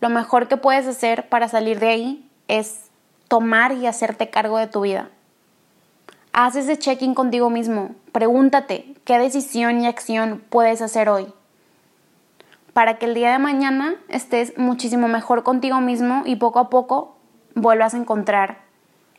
lo 0.01 0.09
mejor 0.09 0.49
que 0.49 0.57
puedes 0.57 0.87
hacer 0.87 1.29
para 1.29 1.49
salir 1.49 1.79
de 1.79 1.89
ahí 1.89 2.31
es 2.49 2.91
tomar 3.29 3.73
y 3.73 3.87
hacerte 3.87 4.31
cargo 4.31 4.59
de 4.59 4.67
tu 4.67 4.81
vida. 4.81 5.09
Haz 6.33 6.57
ese 6.57 6.79
check-in 6.79 7.15
contigo 7.15 7.51
mismo. 7.51 7.91
Pregúntate 8.13 8.95
qué 9.05 9.19
decisión 9.19 9.81
y 9.81 9.87
acción 9.87 10.43
puedes 10.49 10.81
hacer 10.83 11.09
hoy 11.09 11.33
para 12.73 12.99
que 12.99 13.07
el 13.07 13.15
día 13.15 13.33
de 13.33 13.39
mañana 13.39 13.97
estés 14.09 14.57
muchísimo 14.57 15.09
mejor 15.09 15.43
contigo 15.43 15.81
mismo 15.81 16.23
y 16.25 16.37
poco 16.37 16.59
a 16.59 16.71
poco 16.71 17.17
vuelvas 17.55 17.95
a 17.95 17.99
encontrar 17.99 18.61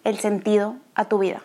el 0.04 0.18
sentido 0.18 0.76
a 0.96 1.06
tu 1.06 1.20
vida. 1.20 1.42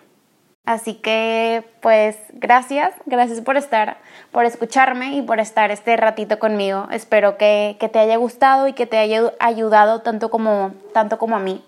Así 0.66 0.94
que 0.94 1.64
pues 1.81 2.18
gracias, 2.35 2.92
gracias 3.07 3.40
por 3.40 3.57
estar, 3.57 3.96
por 4.33 4.44
escucharme 4.44 5.16
y 5.16 5.22
por 5.22 5.40
estar 5.40 5.70
este 5.70 5.96
ratito 5.96 6.38
conmigo. 6.38 6.88
Espero 6.90 7.38
que, 7.38 7.76
te 7.81 7.98
haya 7.98 8.16
gustado 8.16 8.68
y 8.68 8.74
que 8.74 8.87
te 8.87 8.98
haya 8.98 9.33
ayudado 9.40 10.02
tanto 10.02 10.29
como, 10.29 10.74
tanto 10.92 11.18
como 11.18 11.37
a 11.37 11.38
mí. 11.38 11.64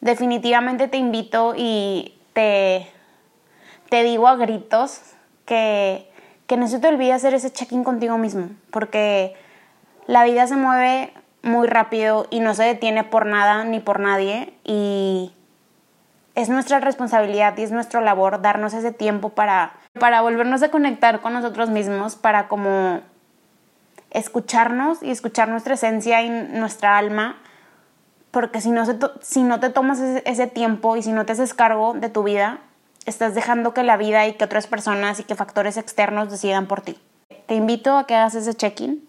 Definitivamente 0.00 0.88
te 0.88 0.96
invito 0.96 1.54
y 1.56 2.14
te, 2.32 2.88
te 3.90 4.02
digo 4.04 4.28
a 4.28 4.36
gritos 4.36 5.02
que 5.44 6.08
que 6.46 6.56
no 6.56 6.68
se 6.68 6.78
te 6.78 6.88
olvide 6.88 7.12
hacer 7.12 7.34
ese 7.34 7.52
check-in 7.52 7.84
contigo 7.84 8.18
mismo, 8.18 8.50
porque 8.70 9.34
la 10.06 10.24
vida 10.24 10.46
se 10.46 10.56
mueve 10.56 11.12
muy 11.42 11.66
rápido 11.66 12.26
y 12.30 12.40
no 12.40 12.54
se 12.54 12.64
detiene 12.64 13.04
por 13.04 13.26
nada 13.26 13.64
ni 13.64 13.80
por 13.80 14.00
nadie 14.00 14.52
y 14.64 15.32
es 16.36 16.50
nuestra 16.50 16.80
responsabilidad 16.80 17.56
y 17.56 17.62
es 17.62 17.72
nuestra 17.72 18.02
labor 18.02 18.42
darnos 18.42 18.74
ese 18.74 18.92
tiempo 18.92 19.30
para, 19.30 19.72
para 19.98 20.20
volvernos 20.20 20.62
a 20.62 20.70
conectar 20.70 21.20
con 21.22 21.32
nosotros 21.32 21.70
mismos, 21.70 22.14
para 22.14 22.46
como 22.46 23.00
escucharnos 24.10 25.02
y 25.02 25.10
escuchar 25.10 25.48
nuestra 25.48 25.74
esencia 25.74 26.22
y 26.22 26.28
nuestra 26.28 26.98
alma, 26.98 27.36
porque 28.30 28.60
si 28.60 28.70
no, 28.70 28.84
si 29.22 29.42
no 29.42 29.60
te 29.60 29.70
tomas 29.70 29.98
ese, 29.98 30.22
ese 30.26 30.46
tiempo 30.46 30.96
y 30.96 31.02
si 31.02 31.10
no 31.10 31.24
te 31.24 31.32
haces 31.32 31.54
cargo 31.54 31.94
de 31.94 32.10
tu 32.10 32.22
vida, 32.22 32.58
estás 33.06 33.34
dejando 33.34 33.72
que 33.72 33.82
la 33.82 33.96
vida 33.96 34.26
y 34.26 34.34
que 34.34 34.44
otras 34.44 34.66
personas 34.66 35.18
y 35.18 35.24
que 35.24 35.34
factores 35.34 35.78
externos 35.78 36.30
decidan 36.30 36.66
por 36.66 36.82
ti. 36.82 36.98
Te 37.46 37.54
invito 37.54 37.96
a 37.96 38.06
que 38.06 38.14
hagas 38.14 38.34
ese 38.34 38.52
check-in 38.52 39.08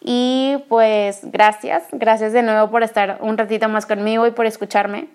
y 0.00 0.64
pues 0.68 1.18
gracias, 1.24 1.82
gracias 1.90 2.32
de 2.32 2.42
nuevo 2.42 2.70
por 2.70 2.84
estar 2.84 3.18
un 3.22 3.36
ratito 3.36 3.68
más 3.68 3.86
conmigo 3.86 4.24
y 4.28 4.30
por 4.30 4.46
escucharme. 4.46 5.08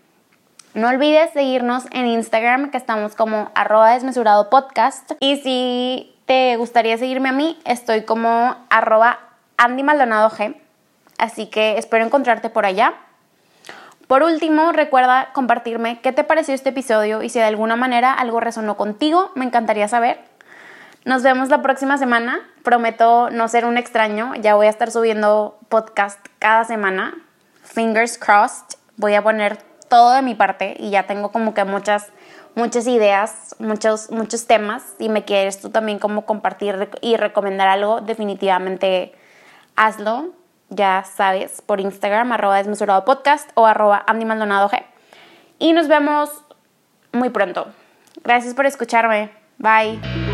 No 0.76 0.88
olvides 0.88 1.32
seguirnos 1.32 1.86
en 1.92 2.06
Instagram 2.06 2.70
que 2.70 2.78
estamos 2.78 3.16
como 3.16 3.50
arroba 3.56 3.92
desmesurado 3.92 4.52
podcast 4.52 5.12
y 5.20 5.38
si 5.38 6.16
te 6.26 6.56
gustaría 6.58 6.96
seguirme 6.98 7.30
a 7.30 7.32
mí 7.32 7.60
estoy 7.66 8.04
como 8.04 8.56
arroba 8.70 9.20
Andy 9.58 9.82
Maldonado 9.82 10.30
G. 10.30 10.56
Así 11.18 11.48
que 11.48 11.78
espero 11.78 12.06
encontrarte 12.06 12.52
por 12.52 12.66
allá. 12.66 12.94
Por 14.08 14.24
último, 14.24 14.72
recuerda 14.72 15.30
compartirme 15.34 16.02
qué 16.02 16.12
te 16.12 16.24
pareció 16.24 16.54
este 16.54 16.70
episodio 16.70 17.24
y 17.24 17.30
si 17.30 17.40
de 17.40 17.46
alguna 17.46 17.76
manera 17.76 18.14
algo 18.14 18.40
resonó 18.40 18.78
contigo, 18.78 19.32
me 19.36 19.46
encantaría 19.46 19.88
saber. 19.88 20.20
Nos 21.04 21.24
vemos 21.24 21.50
la 21.50 21.62
próxima 21.62 21.98
semana. 21.98 22.40
Prometo 22.64 23.30
no 23.32 23.48
ser 23.48 23.66
un 23.66 23.78
extraño. 23.78 24.36
Ya 24.36 24.56
voy 24.56 24.68
a 24.68 24.70
estar 24.70 24.92
subiendo 24.92 25.58
podcast 25.70 26.20
cada 26.38 26.64
semana. 26.64 27.16
Fingers 27.64 28.18
crossed. 28.18 28.78
Voy 28.98 29.16
a 29.16 29.24
poner 29.24 29.69
todo 29.90 30.14
de 30.14 30.22
mi 30.22 30.36
parte 30.36 30.76
y 30.80 30.92
ya 30.92 31.04
tengo 31.08 31.32
como 31.32 31.54
que 31.54 31.64
muchas 31.66 32.08
muchas 32.56 32.88
ideas, 32.88 33.56
muchos 33.60 34.12
muchos 34.12 34.48
temas 34.48 34.84
y 35.00 35.10
me 35.10 35.26
quieres 35.26 35.60
tú 35.60 35.70
también 35.70 36.00
como 36.00 36.26
compartir 36.26 36.90
y 37.02 37.18
recomendar 37.18 37.68
algo, 37.68 38.02
definitivamente 38.02 39.14
hazlo 39.76 40.34
ya 40.70 41.04
sabes, 41.04 41.62
por 41.62 41.80
Instagram, 41.80 42.32
arroba 42.32 42.58
desmesurado 42.58 43.04
podcast 43.06 43.50
o 43.56 43.66
arroba 43.66 44.04
Andy 44.08 44.26
Maldonado 44.26 44.70
G. 44.70 44.84
Y 45.58 45.74
nos 45.74 45.88
vemos 45.88 46.30
muy 47.12 47.30
pronto. 47.30 47.68
Gracias 48.24 48.54
por 48.54 48.66
escucharme. 48.66 49.32
Bye. 49.58 50.29